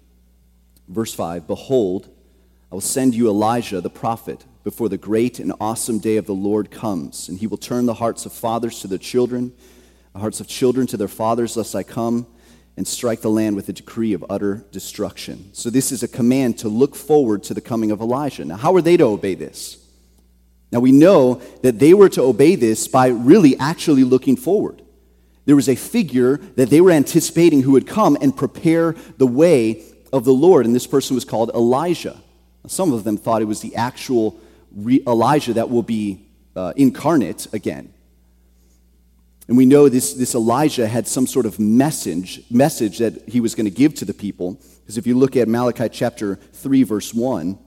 Verse 0.92 1.14
5 1.14 1.48
Behold, 1.48 2.10
I 2.72 2.76
will 2.76 2.82
send 2.82 3.16
you 3.16 3.28
Elijah 3.28 3.82
the 3.82 3.90
prophet 3.90 4.46
before 4.64 4.90
the 4.90 4.98
great 4.98 5.40
and 5.40 5.54
awesome 5.60 6.00
day 6.00 6.18
of 6.18 6.26
the 6.26 6.36
Lord 6.36 6.70
comes, 6.70 7.28
and 7.28 7.40
he 7.40 7.48
will 7.48 7.58
turn 7.58 7.86
the 7.86 7.96
hearts 7.96 8.26
of 8.26 8.34
fathers 8.34 8.80
to 8.82 8.88
their 8.88 8.98
children, 8.98 9.54
the 10.14 10.20
hearts 10.20 10.40
of 10.40 10.48
children 10.48 10.86
to 10.88 10.98
their 10.98 11.08
fathers, 11.08 11.58
lest 11.58 11.76
I 11.76 11.84
come 11.84 12.28
and 12.78 12.88
strike 12.88 13.22
the 13.22 13.30
land 13.30 13.56
with 13.56 13.68
a 13.70 13.74
decree 13.74 14.14
of 14.14 14.26
utter 14.30 14.66
destruction. 14.72 15.50
So, 15.54 15.70
this 15.70 15.92
is 15.92 16.04
a 16.04 16.08
command 16.08 16.60
to 16.60 16.70
look 16.70 16.96
forward 16.96 17.44
to 17.44 17.54
the 17.54 17.62
coming 17.62 17.92
of 17.92 18.02
Elijah. 18.02 18.46
Now, 18.46 18.58
how 18.58 18.76
are 18.76 18.82
they 18.82 18.98
to 18.98 19.06
obey 19.06 19.36
this? 19.36 19.78
Now, 20.72 20.80
we 20.80 20.92
know 20.92 21.42
that 21.64 21.80
they 21.80 21.94
were 21.94 22.10
to 22.10 22.22
obey 22.22 22.56
this 22.56 22.88
by 22.88 23.08
really 23.08 23.58
actually 23.58 24.04
looking 24.04 24.38
forward. 24.38 24.82
There 25.46 25.56
was 25.56 25.68
a 25.68 25.76
figure 25.76 26.38
that 26.56 26.70
they 26.70 26.80
were 26.80 26.92
anticipating 26.92 27.64
who 27.64 27.72
would 27.72 27.88
come 27.88 28.18
and 28.22 28.36
prepare 28.36 28.96
the 29.18 29.28
way 29.28 29.84
of 30.12 30.26
the 30.26 30.34
Lord, 30.34 30.66
and 30.66 30.76
this 30.76 30.88
person 30.88 31.16
was 31.16 31.26
called 31.26 31.52
Elijah. 31.54 32.22
Some 32.68 32.94
of 32.94 33.04
them 33.04 33.18
thought 33.18 33.42
it 33.42 33.46
was 33.46 33.62
the 33.62 33.76
actual 33.76 34.40
Elijah 35.08 35.54
that 35.54 35.70
will 35.70 35.84
be 35.84 36.26
uh, 36.56 36.74
incarnate 36.76 37.48
again. 37.54 37.94
And 39.48 39.58
we 39.58 39.66
know 39.66 39.90
this, 39.90 40.14
this 40.14 40.36
Elijah 40.36 40.88
had 40.88 41.08
some 41.08 41.28
sort 41.28 41.46
of 41.46 41.60
message, 41.60 42.42
message 42.50 43.00
that 43.00 43.28
he 43.28 43.42
was 43.42 43.56
going 43.56 43.66
to 43.66 43.72
give 43.72 43.94
to 43.96 44.06
the 44.06 44.14
people. 44.14 44.54
Because 44.82 44.98
if 44.98 45.06
you 45.06 45.18
look 45.18 45.36
at 45.36 45.48
Malachi 45.48 45.90
chapter 45.90 46.36
3, 46.36 46.84
verse 46.84 47.14
1, 47.14 47.58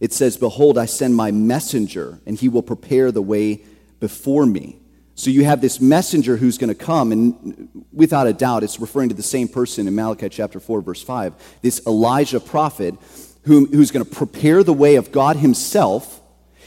it 0.00 0.12
says, 0.12 0.36
Behold, 0.36 0.76
I 0.76 0.86
send 0.86 1.14
my 1.14 1.30
messenger, 1.30 2.18
and 2.26 2.36
he 2.36 2.48
will 2.48 2.62
prepare 2.62 3.12
the 3.12 3.22
way 3.22 3.62
before 4.00 4.44
me. 4.44 4.78
So 5.16 5.30
you 5.30 5.44
have 5.44 5.60
this 5.60 5.80
messenger 5.80 6.36
who's 6.36 6.58
going 6.58 6.68
to 6.68 6.74
come, 6.74 7.12
and 7.12 7.86
without 7.92 8.26
a 8.26 8.32
doubt, 8.32 8.64
it's 8.64 8.80
referring 8.80 9.10
to 9.10 9.14
the 9.14 9.22
same 9.22 9.46
person 9.46 9.86
in 9.86 9.94
Malachi 9.94 10.28
chapter 10.28 10.58
4, 10.58 10.80
verse 10.80 11.02
5. 11.02 11.34
This 11.62 11.86
Elijah 11.86 12.40
prophet 12.40 12.96
whom, 13.42 13.66
who's 13.66 13.90
going 13.90 14.04
to 14.04 14.10
prepare 14.10 14.64
the 14.64 14.72
way 14.72 14.96
of 14.96 15.12
God 15.12 15.36
himself. 15.36 16.20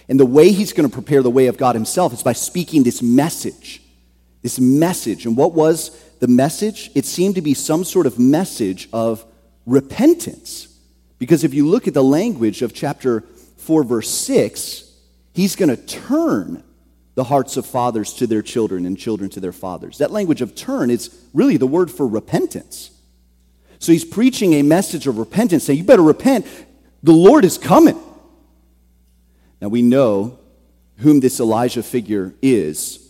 And 0.07 0.19
the 0.19 0.25
way 0.25 0.51
he's 0.51 0.71
going 0.71 0.89
to 0.89 0.93
prepare 0.93 1.21
the 1.21 1.29
way 1.29 1.47
of 1.47 1.57
God 1.57 1.75
himself 1.75 2.13
is 2.13 2.23
by 2.23 2.33
speaking 2.33 2.83
this 2.83 3.01
message. 3.01 3.81
This 4.41 4.59
message. 4.59 5.25
And 5.25 5.35
what 5.35 5.53
was 5.53 6.01
the 6.19 6.27
message? 6.27 6.89
It 6.95 7.05
seemed 7.05 7.35
to 7.35 7.41
be 7.41 7.53
some 7.53 7.83
sort 7.83 8.05
of 8.05 8.17
message 8.17 8.87
of 8.93 9.25
repentance. 9.65 10.73
Because 11.19 11.43
if 11.43 11.53
you 11.53 11.67
look 11.67 11.87
at 11.87 11.93
the 11.93 12.03
language 12.03 12.61
of 12.61 12.73
chapter 12.73 13.25
4, 13.57 13.83
verse 13.83 14.09
6, 14.09 14.89
he's 15.33 15.57
going 15.57 15.75
to 15.75 15.75
turn 15.75 16.63
the 17.17 17.23
hearts 17.23 17.57
of 17.57 17.65
fathers 17.65 18.13
to 18.13 18.27
their 18.27 18.43
children 18.43 18.85
and 18.85 18.95
children 18.95 19.27
to 19.27 19.39
their 19.39 19.51
fathers. 19.51 19.97
That 19.97 20.11
language 20.11 20.43
of 20.43 20.53
turn 20.53 20.91
is 20.91 21.09
really 21.33 21.57
the 21.57 21.65
word 21.65 21.89
for 21.89 22.05
repentance. 22.05 22.91
So 23.79 23.91
he's 23.91 24.05
preaching 24.05 24.53
a 24.53 24.61
message 24.61 25.07
of 25.07 25.17
repentance, 25.17 25.63
saying, 25.63 25.79
You 25.79 25.83
better 25.83 26.03
repent. 26.03 26.45
The 27.01 27.13
Lord 27.13 27.43
is 27.43 27.57
coming. 27.57 27.99
Now 29.59 29.69
we 29.69 29.81
know 29.81 30.37
whom 30.97 31.19
this 31.19 31.39
Elijah 31.39 31.81
figure 31.81 32.35
is. 32.43 33.03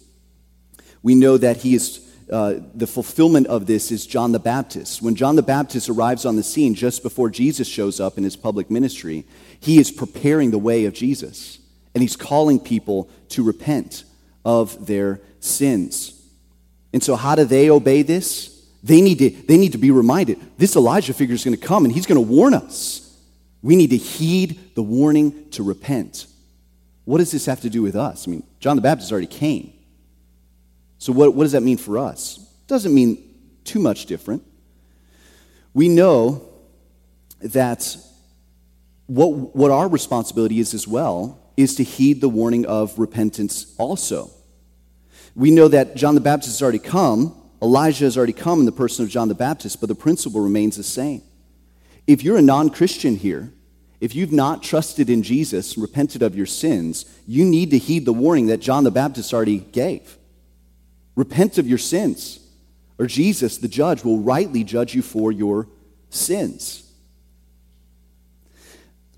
We 1.04 1.14
know 1.14 1.38
that 1.38 1.58
he 1.58 1.76
is. 1.76 2.00
Uh, 2.32 2.60
the 2.76 2.88
fulfillment 2.88 3.48
of 3.48 3.68
this 3.68 3.92
is 3.92 4.06
John 4.06 4.32
the 4.34 4.40
Baptist. 4.40 5.02
When 5.02 5.16
John 5.16 5.36
the 5.36 5.42
Baptist 5.42 5.90
arrives 5.90 6.26
on 6.26 6.38
the 6.38 6.44
scene 6.44 6.76
just 6.76 7.04
before 7.04 7.30
Jesus 7.30 7.68
shows 7.68 8.00
up 8.00 8.18
in 8.18 8.24
his 8.26 8.38
public 8.38 8.70
ministry, 8.72 9.26
he 9.60 9.80
is 9.80 9.92
preparing 9.92 10.52
the 10.52 10.58
way 10.58 10.86
of 10.86 10.94
Jesus 10.94 11.60
and 11.98 12.04
he's 12.04 12.16
calling 12.16 12.60
people 12.60 13.10
to 13.30 13.42
repent 13.42 14.04
of 14.46 14.86
their 14.86 15.20
sins. 15.40 16.14
And 16.94 17.02
so, 17.02 17.16
how 17.16 17.34
do 17.34 17.44
they 17.44 17.72
obey 17.72 18.04
this? 18.04 18.68
They 18.84 19.02
need 19.02 19.18
to, 19.18 19.32
they 19.32 19.58
need 19.58 19.72
to 19.72 19.80
be 19.80 19.90
reminded 19.90 20.40
this 20.60 20.76
Elijah 20.76 21.16
figure 21.16 21.34
is 21.34 21.44
going 21.44 21.58
to 21.58 21.66
come 21.66 21.86
and 21.86 21.94
he's 21.94 22.06
going 22.06 22.24
to 22.24 22.32
warn 22.32 22.54
us. 22.54 23.18
We 23.64 23.76
need 23.76 23.90
to 23.90 23.98
heed 23.98 24.76
the 24.76 24.84
warning 24.84 25.50
to 25.50 25.64
repent. 25.64 26.28
What 27.06 27.18
does 27.18 27.32
this 27.32 27.48
have 27.48 27.62
to 27.62 27.70
do 27.72 27.82
with 27.82 27.96
us? 27.96 28.28
I 28.28 28.32
mean, 28.32 28.44
John 28.60 28.76
the 28.76 28.84
Baptist 28.84 29.12
already 29.12 29.26
came. 29.26 29.74
So, 31.00 31.12
what, 31.12 31.34
what 31.34 31.46
does 31.46 31.54
that 31.54 31.64
mean 31.64 31.78
for 31.78 31.98
us? 31.98 32.38
Doesn't 32.68 32.94
mean 32.94 33.18
too 33.64 33.80
much 33.80 34.06
different. 34.06 34.44
We 35.74 35.90
know 35.90 36.48
that 37.40 37.98
what, 39.08 39.56
what 39.56 39.72
our 39.72 39.88
responsibility 39.88 40.60
is 40.60 40.76
as 40.76 40.88
well 40.88 41.40
is 41.58 41.76
to 41.76 41.84
heed 41.84 42.22
the 42.22 42.30
warning 42.30 42.66
of 42.66 42.98
repentance 42.98 43.76
also. 43.78 44.30
We 45.36 45.52
know 45.52 45.68
that 45.68 45.96
John 45.96 46.16
the 46.16 46.22
Baptist 46.22 46.56
has 46.56 46.62
already 46.62 46.80
come, 46.80 47.36
Elijah 47.62 48.06
has 48.06 48.16
already 48.16 48.34
come 48.34 48.60
in 48.60 48.66
the 48.66 48.72
person 48.72 49.04
of 49.04 49.10
John 49.10 49.28
the 49.28 49.36
Baptist, 49.36 49.80
but 49.80 49.90
the 49.90 49.96
principle 49.96 50.42
remains 50.42 50.78
the 50.78 50.84
same. 50.84 51.24
If 52.06 52.24
you're 52.24 52.38
a 52.38 52.42
non 52.42 52.70
Christian 52.70 53.16
here, 53.16 53.52
if 54.00 54.14
you've 54.14 54.32
not 54.32 54.62
trusted 54.62 55.10
in 55.10 55.24
Jesus, 55.24 55.74
and 55.74 55.82
repented 55.82 56.22
of 56.22 56.36
your 56.36 56.46
sins, 56.46 57.06
you 57.26 57.44
need 57.44 57.72
to 57.72 57.80
heed 57.80 58.06
the 58.06 58.14
warning 58.14 58.48
that 58.48 58.60
John 58.60 58.84
the 58.84 58.92
Baptist 58.92 59.34
already 59.34 59.58
gave. 59.58 60.18
Repent 61.16 61.58
of 61.58 61.68
your 61.68 61.80
sins, 61.80 62.40
or 63.00 63.08
Jesus, 63.08 63.58
the 63.58 63.68
judge, 63.68 64.04
will 64.04 64.20
rightly 64.20 64.64
judge 64.64 64.94
you 64.94 65.02
for 65.02 65.32
your 65.32 65.68
sins. 66.12 66.84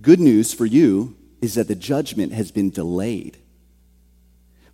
Good 0.02 0.22
news 0.22 0.54
for 0.54 0.66
you 0.66 1.18
is 1.42 1.56
that 1.56 1.68
the 1.68 1.76
judgment 1.76 2.34
has 2.34 2.52
been 2.52 2.70
delayed. 2.70 3.38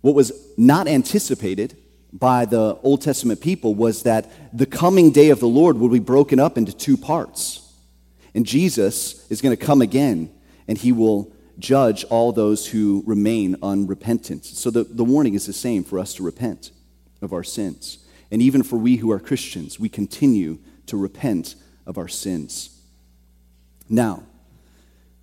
What 0.00 0.14
was 0.14 0.32
not 0.56 0.88
anticipated 0.88 1.76
by 2.12 2.44
the 2.44 2.78
Old 2.82 3.02
Testament 3.02 3.40
people 3.40 3.74
was 3.74 4.04
that 4.04 4.30
the 4.56 4.66
coming 4.66 5.10
day 5.10 5.30
of 5.30 5.40
the 5.40 5.48
Lord 5.48 5.78
would 5.78 5.92
be 5.92 5.98
broken 5.98 6.38
up 6.38 6.56
into 6.56 6.72
two 6.72 6.96
parts. 6.96 7.62
And 8.34 8.46
Jesus 8.46 9.28
is 9.30 9.40
going 9.40 9.56
to 9.56 9.64
come 9.64 9.82
again, 9.82 10.30
and 10.68 10.78
he 10.78 10.92
will 10.92 11.32
judge 11.58 12.04
all 12.04 12.32
those 12.32 12.66
who 12.66 13.02
remain 13.06 13.56
unrepentant. 13.62 14.44
So 14.44 14.70
the, 14.70 14.84
the 14.84 15.04
warning 15.04 15.34
is 15.34 15.46
the 15.46 15.52
same 15.52 15.84
for 15.84 15.98
us 15.98 16.14
to 16.14 16.22
repent 16.22 16.70
of 17.22 17.32
our 17.32 17.44
sins. 17.44 17.98
And 18.30 18.42
even 18.42 18.62
for 18.62 18.76
we 18.76 18.96
who 18.96 19.10
are 19.10 19.20
Christians, 19.20 19.80
we 19.80 19.88
continue 19.88 20.58
to 20.86 20.96
repent 20.96 21.54
of 21.86 21.98
our 21.98 22.08
sins. 22.08 22.80
Now, 23.88 24.24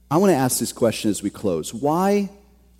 I 0.09 0.17
want 0.17 0.31
to 0.31 0.35
ask 0.35 0.59
this 0.59 0.73
question 0.73 1.09
as 1.09 1.23
we 1.23 1.29
close. 1.29 1.73
Why 1.73 2.29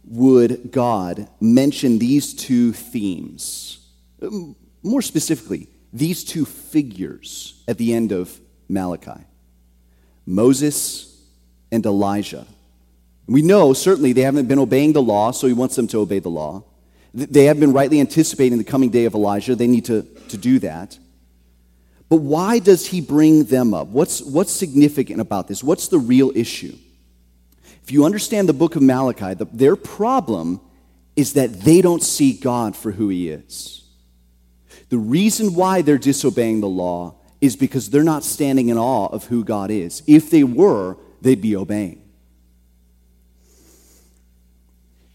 would 0.05 0.71
God 0.71 1.27
mention 1.39 1.99
these 1.99 2.33
two 2.33 2.73
themes? 2.73 3.79
Um, 4.21 4.55
more 4.81 5.01
specifically, 5.01 5.67
these 5.91 6.23
two 6.23 6.45
figures 6.45 7.63
at 7.67 7.77
the 7.77 7.93
end 7.93 8.11
of 8.11 8.39
Malachi 8.67 9.21
Moses 10.25 11.21
and 11.71 11.85
Elijah. 11.85 12.45
We 13.27 13.41
know 13.41 13.73
certainly 13.73 14.13
they 14.13 14.21
haven't 14.21 14.47
been 14.47 14.59
obeying 14.59 14.93
the 14.93 15.01
law, 15.01 15.31
so 15.31 15.47
he 15.47 15.53
wants 15.53 15.75
them 15.75 15.87
to 15.87 15.99
obey 15.99 16.19
the 16.19 16.29
law. 16.29 16.63
They 17.13 17.45
have 17.45 17.59
been 17.59 17.73
rightly 17.73 17.99
anticipating 17.99 18.57
the 18.57 18.63
coming 18.63 18.89
day 18.89 19.05
of 19.05 19.13
Elijah. 19.13 19.55
They 19.55 19.67
need 19.67 19.85
to, 19.85 20.03
to 20.29 20.37
do 20.37 20.59
that. 20.59 20.97
But 22.09 22.17
why 22.17 22.59
does 22.59 22.87
he 22.87 23.01
bring 23.01 23.45
them 23.45 23.73
up? 23.73 23.87
What's, 23.87 24.21
what's 24.21 24.51
significant 24.51 25.19
about 25.19 25.47
this? 25.47 25.63
What's 25.63 25.87
the 25.87 25.99
real 25.99 26.31
issue? 26.35 26.75
If 27.83 27.91
you 27.91 28.05
understand 28.05 28.47
the 28.47 28.53
book 28.53 28.75
of 28.75 28.81
Malachi, 28.81 29.33
the, 29.33 29.45
their 29.51 29.75
problem 29.75 30.61
is 31.15 31.33
that 31.33 31.61
they 31.61 31.81
don't 31.81 32.01
see 32.01 32.33
God 32.33 32.75
for 32.75 32.91
who 32.91 33.09
He 33.09 33.29
is. 33.29 33.83
The 34.89 34.97
reason 34.97 35.53
why 35.53 35.81
they're 35.81 35.97
disobeying 35.97 36.61
the 36.61 36.69
law 36.69 37.15
is 37.41 37.57
because 37.57 37.89
they're 37.89 38.03
not 38.03 38.23
standing 38.23 38.69
in 38.69 38.77
awe 38.77 39.07
of 39.07 39.25
who 39.25 39.43
God 39.43 39.69
is. 39.69 40.01
If 40.07 40.29
they 40.29 40.45
were, 40.45 40.97
they'd 41.21 41.41
be 41.41 41.57
obeying. 41.57 42.01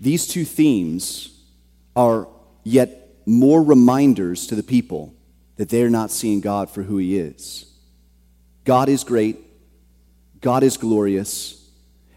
These 0.00 0.26
two 0.26 0.44
themes 0.44 1.30
are 1.96 2.28
yet 2.64 3.16
more 3.24 3.62
reminders 3.62 4.46
to 4.48 4.54
the 4.54 4.62
people 4.62 5.14
that 5.56 5.70
they're 5.70 5.90
not 5.90 6.10
seeing 6.10 6.40
God 6.40 6.70
for 6.70 6.82
who 6.82 6.98
He 6.98 7.18
is. 7.18 7.64
God 8.64 8.90
is 8.90 9.04
great, 9.04 9.38
God 10.40 10.62
is 10.62 10.76
glorious, 10.76 11.57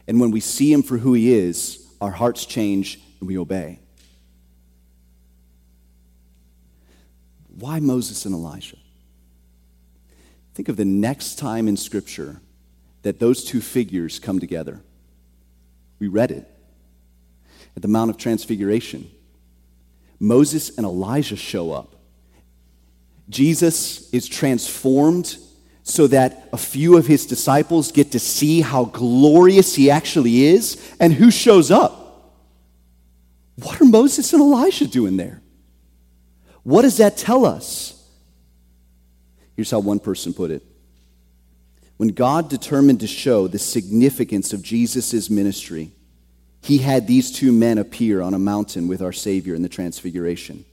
and 0.07 0.19
when 0.19 0.31
we 0.31 0.39
see 0.39 0.71
him 0.71 0.83
for 0.83 0.97
who 0.97 1.13
he 1.13 1.33
is, 1.33 1.87
our 1.99 2.11
hearts 2.11 2.45
change 2.45 2.99
and 3.19 3.27
we 3.27 3.37
obey. 3.37 3.79
Why 7.59 7.79
Moses 7.79 8.25
and 8.25 8.33
Elijah? 8.33 8.77
Think 10.55 10.67
of 10.67 10.77
the 10.77 10.85
next 10.85 11.35
time 11.35 11.67
in 11.67 11.77
Scripture 11.77 12.41
that 13.03 13.19
those 13.19 13.43
two 13.43 13.61
figures 13.61 14.19
come 14.19 14.39
together. 14.39 14.81
We 15.99 16.07
read 16.07 16.31
it 16.31 16.47
at 17.75 17.81
the 17.81 17.87
Mount 17.87 18.09
of 18.09 18.17
Transfiguration. 18.17 19.09
Moses 20.19 20.75
and 20.77 20.85
Elijah 20.85 21.35
show 21.35 21.71
up. 21.71 21.95
Jesus 23.29 24.11
is 24.11 24.27
transformed 24.27 25.37
so 25.83 26.07
that 26.07 26.47
a 26.53 26.57
few 26.57 26.97
of 26.97 27.07
his 27.07 27.25
disciples 27.25 27.91
get 27.91 28.11
to 28.11 28.19
see 28.19 28.61
how 28.61 28.85
glorious 28.85 29.75
he 29.75 29.89
actually 29.89 30.43
is. 30.45 30.95
And 30.99 31.13
who 31.13 31.31
shows 31.31 31.71
up? 31.71 32.01
What 33.55 33.81
are 33.81 33.85
Moses 33.85 34.33
and 34.33 34.41
Elijah 34.41 34.87
doing 34.87 35.17
there? 35.17 35.41
What 36.63 36.83
does 36.83 36.97
that 36.97 37.17
tell 37.17 37.45
us? 37.45 37.97
Here's 39.55 39.71
how 39.71 39.79
one 39.79 39.99
person 39.99 40.33
put 40.33 40.51
it 40.51 40.63
When 41.97 42.09
God 42.09 42.49
determined 42.49 42.99
to 43.01 43.07
show 43.07 43.47
the 43.47 43.59
significance 43.59 44.53
of 44.53 44.61
Jesus' 44.61 45.29
ministry, 45.29 45.91
he 46.63 46.77
had 46.77 47.07
these 47.07 47.31
two 47.31 47.51
men 47.51 47.77
appear 47.77 48.21
on 48.21 48.33
a 48.33 48.39
mountain 48.39 48.87
with 48.87 49.01
our 49.01 49.11
Savior 49.11 49.55
in 49.55 49.63
the 49.63 49.69
Transfiguration. 49.69 50.63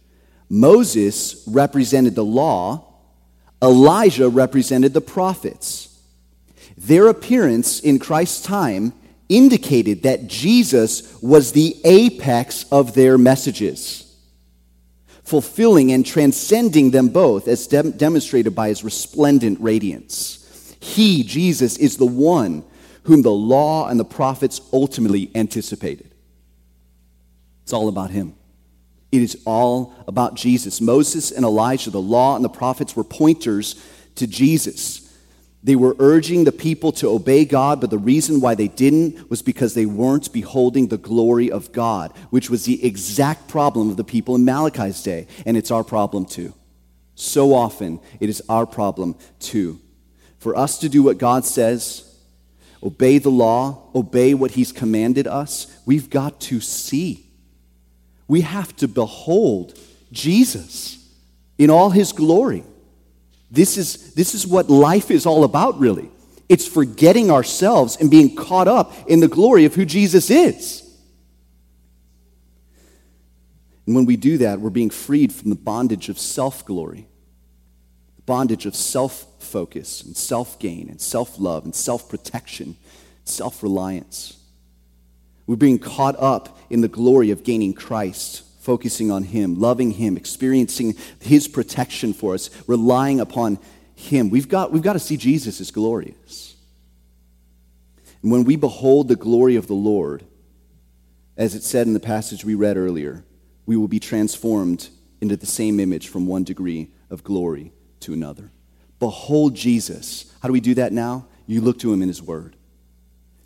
Moses 0.51 1.45
represented 1.47 2.15
the 2.15 2.25
law, 2.25 2.88
Elijah 3.63 4.29
represented 4.29 4.95
the 4.95 5.01
prophets. 5.01 5.99
Their 6.77 7.09
appearance 7.09 7.81
in 7.81 7.99
Christ's 7.99 8.43
time 8.43 8.93
indicated 9.29 10.05
that 10.05 10.27
Jesus 10.27 11.21
was 11.21 11.53
the 11.53 11.77
apex 11.85 12.65
of 12.71 12.95
their 12.95 13.19
messages, 13.19 14.17
fulfilling 15.25 15.93
and 15.93 16.07
transcending 16.07 16.93
them 16.93 17.09
both, 17.09 17.49
as 17.49 17.67
de- 17.67 17.91
demonstrated 17.91 18.55
by 18.55 18.69
his 18.69 18.85
resplendent 18.85 19.61
radiance. 19.61 20.77
He, 20.81 21.25
Jesus, 21.25 21.77
is 21.77 21.97
the 21.97 22.07
one 22.07 22.65
whom 23.03 23.23
the 23.23 23.31
law 23.31 23.89
and 23.89 23.99
the 23.99 24.05
prophets 24.05 24.61
ultimately 24.73 25.31
anticipated. 25.35 26.15
It's 27.65 27.73
all 27.73 27.89
about 27.89 28.11
him. 28.11 28.38
It 29.11 29.23
is 29.23 29.41
all 29.47 29.95
about 30.07 30.35
Jesus. 30.35 30.81
Moses 30.81 31.31
and 31.31 31.45
Elijah, 31.45 31.91
the 31.91 32.01
law 32.01 32.37
and 32.37 32.45
the 32.45 32.51
prophets 32.51 32.95
were 32.95 33.05
pointers 33.05 33.83
to 34.17 34.27
Jesus. 34.27 35.05
They 35.63 35.77
were 35.77 35.97
urging 35.99 36.45
the 36.45 36.53
people 36.53 36.93
to 36.93 37.09
obey 37.09 37.45
God, 37.45 37.81
but 37.81 37.91
the 37.91 37.99
reason 37.99 38.41
why 38.41 38.55
they 38.55 38.69
didn't 38.69 39.29
was 39.29 39.43
because 39.43 39.75
they 39.75 39.87
weren't 39.87 40.33
beholding 40.33 40.89
the 40.89 40.99
glory 40.99 41.51
of 41.51 41.73
God, 41.73 42.13
which 42.31 42.49
was 42.49 42.65
the 42.65 42.85
exact 42.85 43.49
problem 43.49 43.91
of 43.91 43.97
the 43.97 44.05
people 44.05 44.35
in 44.35 44.45
Malachi's 44.45 45.03
day. 45.03 45.27
And 45.45 45.57
it's 45.57 45.71
our 45.71 45.83
problem 45.83 46.27
too. 46.27 46.55
So 47.15 47.55
often, 47.55 47.99
it 48.21 48.29
is 48.29 48.43
our 48.49 48.67
problem 48.67 49.17
too. 49.41 49.81
For 50.39 50.57
us 50.57 50.79
to 50.79 50.89
do 50.89 51.03
what 51.03 51.19
God 51.19 51.45
says, 51.45 52.17
obey 52.81 53.19
the 53.19 53.31
law, 53.31 53.91
obey 53.95 54.35
what 54.35 54.53
He's 54.53 54.71
commanded 54.71 55.27
us, 55.27 55.67
we've 55.85 56.09
got 56.09 56.41
to 56.43 56.61
see. 56.61 57.28
We 58.29 58.43
have 58.43 58.77
to 58.77 58.89
behold 58.89 59.79
Jesus 60.13 61.05
in 61.57 61.71
all 61.71 61.91
His 61.91 62.13
glory. 62.13 62.63
This 63.51 63.79
is, 63.79 64.15
this 64.15 64.35
is 64.35 64.47
what 64.47 64.69
life 64.69 65.11
is 65.11 65.27
all 65.27 65.45
about, 65.45 65.81
really. 65.81 66.11
It's 66.49 66.67
forgetting 66.67 67.31
ourselves 67.31 67.97
and 67.97 68.11
being 68.11 68.35
caught 68.37 68.69
up 68.69 68.93
in 69.09 69.21
the 69.21 69.29
glory 69.29 69.65
of 69.65 69.75
who 69.75 69.85
Jesus 69.85 70.31
is. 70.31 70.85
And 73.87 73.95
when 73.95 74.05
we 74.05 74.17
do 74.17 74.39
that, 74.39 74.61
we're 74.61 74.69
being 74.69 74.91
freed 74.91 75.33
from 75.33 75.49
the 75.49 75.57
bondage 75.57 76.11
of 76.11 76.19
self 76.19 76.65
glory, 76.67 77.09
the 78.17 78.23
bondage 78.23 78.67
of 78.67 78.77
self 78.77 79.27
focus 79.43 80.03
and 80.03 80.15
self 80.15 80.59
gain 80.59 80.91
and 80.91 81.01
self 81.01 81.39
love 81.39 81.65
and 81.65 81.75
self 81.75 82.09
protection, 82.09 82.77
self 83.25 83.63
reliance. 83.63 84.38
We're 85.49 85.57
being 85.57 85.81
caught 85.81 86.15
up 86.21 86.59
in 86.71 86.83
the 86.83 86.89
glory 86.89 87.33
of 87.33 87.43
gaining 87.43 87.73
Christ 87.73 88.45
focusing 88.61 89.11
on 89.11 89.23
Him, 89.23 89.59
loving 89.59 89.93
Him, 89.93 90.19
experiencing 90.19 90.95
His 91.21 91.49
protection 91.49 92.13
for 92.13 92.35
us, 92.35 92.51
relying 92.67 93.19
upon 93.19 93.59
Him. 93.95 94.29
We've 94.29 94.47
got, 94.47 94.73
we've 94.73 94.83
got 94.83 94.93
to 94.93 94.99
see 94.99 95.17
Jesus 95.17 95.59
as 95.59 95.71
glorious. 95.71 96.55
And 98.21 98.31
when 98.31 98.45
we 98.45 98.57
behold 98.57 99.09
the 99.09 99.17
glory 99.17 99.57
of 99.57 99.69
the 99.69 99.73
Lord, 99.73 100.23
as 101.35 101.55
it 101.55 101.63
said 101.63 101.87
in 101.87 101.95
the 101.95 101.99
passage 101.99 102.45
we 102.45 102.55
read 102.55 102.77
earlier, 102.77 103.25
we 103.65 103.75
will 103.75 103.89
be 103.89 104.01
transformed 104.01 104.91
into 105.23 105.35
the 105.35 105.47
same 105.47 105.81
image 105.81 106.09
from 106.09 106.27
one 106.27 106.45
degree 106.45 106.91
of 107.09 107.25
glory 107.25 107.73
to 108.01 108.13
another. 108.13 108.51
Behold 108.99 109.55
Jesus. 109.55 110.31
How 110.43 110.49
do 110.49 110.53
we 110.53 110.61
do 110.61 110.75
that 110.75 110.93
now? 110.93 111.27
You 111.47 111.63
look 111.63 111.79
to 111.79 111.91
him 111.91 112.03
in 112.03 112.09
his 112.09 112.21
word. 112.21 112.55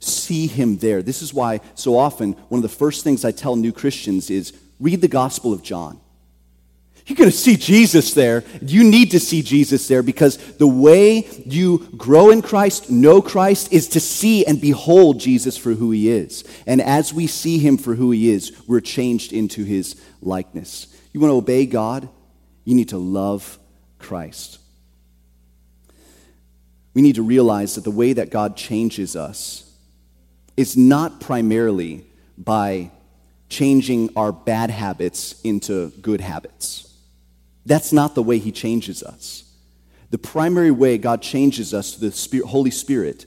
See 0.03 0.49
him 0.49 0.79
there. 0.79 1.01
This 1.01 1.23
is 1.23 1.33
why 1.33 1.61
so 1.77 1.97
often 1.97 2.33
one 2.49 2.59
of 2.59 2.63
the 2.63 2.77
first 2.77 3.05
things 3.05 3.25
I 3.25 3.31
tell 3.31 3.55
new 3.55 3.73
Christians 3.73 4.31
is 4.31 4.53
Read 4.81 5.01
the 5.01 5.07
Gospel 5.07 5.53
of 5.53 5.63
John. 5.63 6.01
You're 7.07 7.17
going 7.17 7.31
to 7.31 7.37
see 7.37 7.57
Jesus 7.57 8.13
there. 8.13 8.43
You 8.61 8.83
need 8.83 9.13
to 9.13 9.21
see 9.21 9.43
Jesus 9.43 9.87
there 9.87 10.03
because 10.03 10.39
the 10.57 10.67
way 10.67 11.29
you 11.47 11.89
grow 11.97 12.31
in 12.31 12.43
Christ, 12.43 12.91
know 12.91 13.23
Christ, 13.23 13.73
is 13.73 13.87
to 13.89 14.01
see 14.01 14.45
and 14.45 14.61
behold 14.61 15.21
Jesus 15.21 15.57
for 15.57 15.71
who 15.71 15.93
he 15.93 16.09
is. 16.09 16.43
And 16.67 16.81
as 16.81 17.15
we 17.15 17.29
see 17.29 17.59
him 17.59 17.77
for 17.77 17.95
who 17.95 18.11
he 18.11 18.29
is, 18.29 18.61
we're 18.67 18.81
changed 18.81 19.33
into 19.33 19.63
his 19.63 20.01
likeness. 20.21 20.89
You 21.13 21.21
want 21.21 21.31
to 21.31 21.37
obey 21.37 21.67
God? 21.67 22.09
You 22.65 22.75
need 22.75 22.89
to 22.89 22.99
love 22.99 23.57
Christ. 24.01 24.59
We 26.93 27.03
need 27.03 27.15
to 27.15 27.23
realize 27.23 27.77
that 27.77 27.85
the 27.85 27.91
way 27.93 28.13
that 28.15 28.31
God 28.31 28.57
changes 28.57 29.15
us 29.15 29.72
is 30.57 30.77
not 30.77 31.21
primarily 31.21 32.05
by 32.37 32.91
changing 33.49 34.11
our 34.17 34.33
bad 34.33 34.71
habits 34.71 35.41
into 35.43 35.91
good 36.01 36.21
habits. 36.21 36.93
That's 37.67 37.93
not 37.93 38.15
the 38.15 38.23
way 38.23 38.39
He 38.39 38.53
changes 38.53 39.03
us. 39.03 39.45
The 40.11 40.19
primary 40.19 40.71
way 40.71 40.99
God 40.99 41.23
changes 41.23 41.73
us 41.73 41.95
to 41.95 42.01
the 42.01 42.47
Holy 42.47 42.71
Spirit 42.71 43.27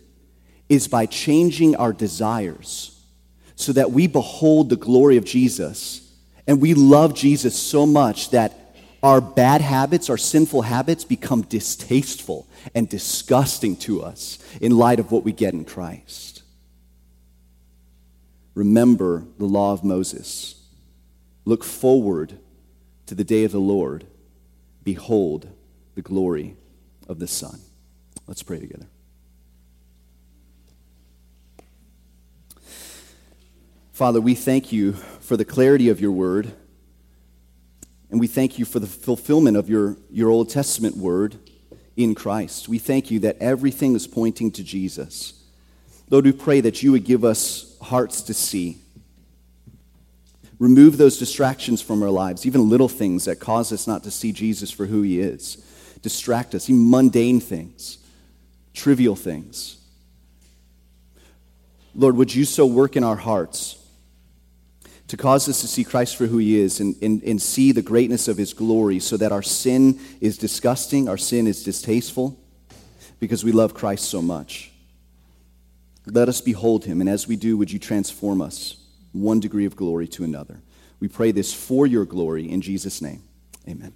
is 0.67 0.87
by 0.87 1.05
changing 1.05 1.75
our 1.75 1.93
desires 1.93 2.99
so 3.55 3.71
that 3.73 3.91
we 3.91 4.07
behold 4.07 4.69
the 4.69 4.75
glory 4.75 5.17
of 5.17 5.25
Jesus 5.25 6.11
and 6.47 6.61
we 6.61 6.73
love 6.73 7.15
Jesus 7.15 7.55
so 7.55 7.85
much 7.85 8.31
that 8.31 8.75
our 9.01 9.21
bad 9.21 9.61
habits, 9.61 10.09
our 10.09 10.17
sinful 10.17 10.63
habits, 10.63 11.03
become 11.03 11.43
distasteful 11.43 12.47
and 12.73 12.89
disgusting 12.89 13.75
to 13.77 14.01
us 14.01 14.39
in 14.59 14.77
light 14.77 14.99
of 14.99 15.11
what 15.11 15.23
we 15.23 15.31
get 15.31 15.53
in 15.53 15.65
Christ 15.65 16.35
remember 18.55 19.25
the 19.37 19.45
law 19.45 19.73
of 19.73 19.83
Moses. 19.83 20.55
Look 21.43 21.63
forward 21.63 22.39
to 23.05 23.13
the 23.13 23.23
day 23.23 23.43
of 23.43 23.51
the 23.51 23.59
Lord. 23.59 24.07
Behold 24.83 25.47
the 25.93 26.01
glory 26.01 26.55
of 27.07 27.19
the 27.19 27.27
Son. 27.27 27.59
Let's 28.27 28.41
pray 28.41 28.59
together. 28.59 28.87
Father, 33.91 34.19
we 34.19 34.35
thank 34.35 34.73
you 34.73 34.91
for 34.91 35.37
the 35.37 35.45
clarity 35.45 35.87
of 35.87 36.01
your 36.01 36.11
word, 36.11 36.51
and 38.11 38.19
we 38.19 38.27
thank 38.27 38.59
you 38.59 38.65
for 38.65 38.79
the 38.79 38.87
fulfillment 38.87 39.55
of 39.55 39.69
your, 39.69 39.95
your 40.11 40.29
Old 40.29 40.49
Testament 40.49 40.97
word 40.97 41.37
in 41.95 42.13
Christ. 42.13 42.67
We 42.67 42.77
thank 42.77 43.09
you 43.09 43.19
that 43.19 43.37
everything 43.39 43.95
is 43.95 44.05
pointing 44.05 44.51
to 44.51 44.63
Jesus. 44.63 45.44
Lord, 46.09 46.25
we 46.25 46.31
pray 46.31 46.61
that 46.61 46.83
you 46.83 46.91
would 46.91 47.03
give 47.03 47.23
us 47.23 47.77
hearts 47.81 48.21
to 48.23 48.33
see. 48.33 48.77
Remove 50.59 50.97
those 50.97 51.17
distractions 51.17 51.81
from 51.81 52.01
our 52.01 52.09
lives, 52.09 52.45
even 52.45 52.69
little 52.69 52.87
things 52.87 53.25
that 53.25 53.39
cause 53.39 53.73
us 53.73 53.87
not 53.87 54.03
to 54.03 54.11
see 54.11 54.31
Jesus 54.31 54.71
for 54.71 54.85
who 54.85 55.01
he 55.01 55.19
is. 55.19 55.57
Distract 56.01 56.55
us, 56.55 56.69
even 56.69 56.89
mundane 56.89 57.39
things, 57.39 57.97
trivial 58.73 59.15
things. 59.15 59.77
Lord, 61.93 62.15
would 62.17 62.33
you 62.33 62.45
so 62.45 62.65
work 62.65 62.95
in 62.95 63.03
our 63.03 63.15
hearts 63.15 63.81
to 65.07 65.17
cause 65.17 65.47
us 65.47 65.61
to 65.61 65.67
see 65.67 65.83
Christ 65.83 66.15
for 66.15 66.27
who 66.27 66.37
he 66.37 66.59
is 66.59 66.79
and, 66.79 66.95
and, 67.01 67.23
and 67.23 67.41
see 67.41 67.71
the 67.71 67.81
greatness 67.81 68.27
of 68.27 68.37
his 68.37 68.53
glory 68.53 68.99
so 68.99 69.17
that 69.17 69.31
our 69.31 69.43
sin 69.43 69.99
is 70.19 70.37
disgusting, 70.37 71.07
our 71.07 71.17
sin 71.17 71.47
is 71.47 71.63
distasteful, 71.63 72.39
because 73.19 73.43
we 73.43 73.51
love 73.51 73.73
Christ 73.73 74.05
so 74.05 74.21
much. 74.21 74.71
Let 76.07 76.29
us 76.29 76.41
behold 76.41 76.85
him, 76.85 77.01
and 77.01 77.09
as 77.09 77.27
we 77.27 77.35
do, 77.35 77.57
would 77.57 77.71
you 77.71 77.79
transform 77.79 78.41
us 78.41 78.77
one 79.11 79.39
degree 79.39 79.65
of 79.65 79.75
glory 79.75 80.07
to 80.09 80.23
another? 80.23 80.61
We 80.99 81.07
pray 81.07 81.31
this 81.31 81.53
for 81.53 81.87
your 81.87 82.05
glory 82.05 82.49
in 82.49 82.61
Jesus' 82.61 83.01
name. 83.01 83.23
Amen. 83.67 83.93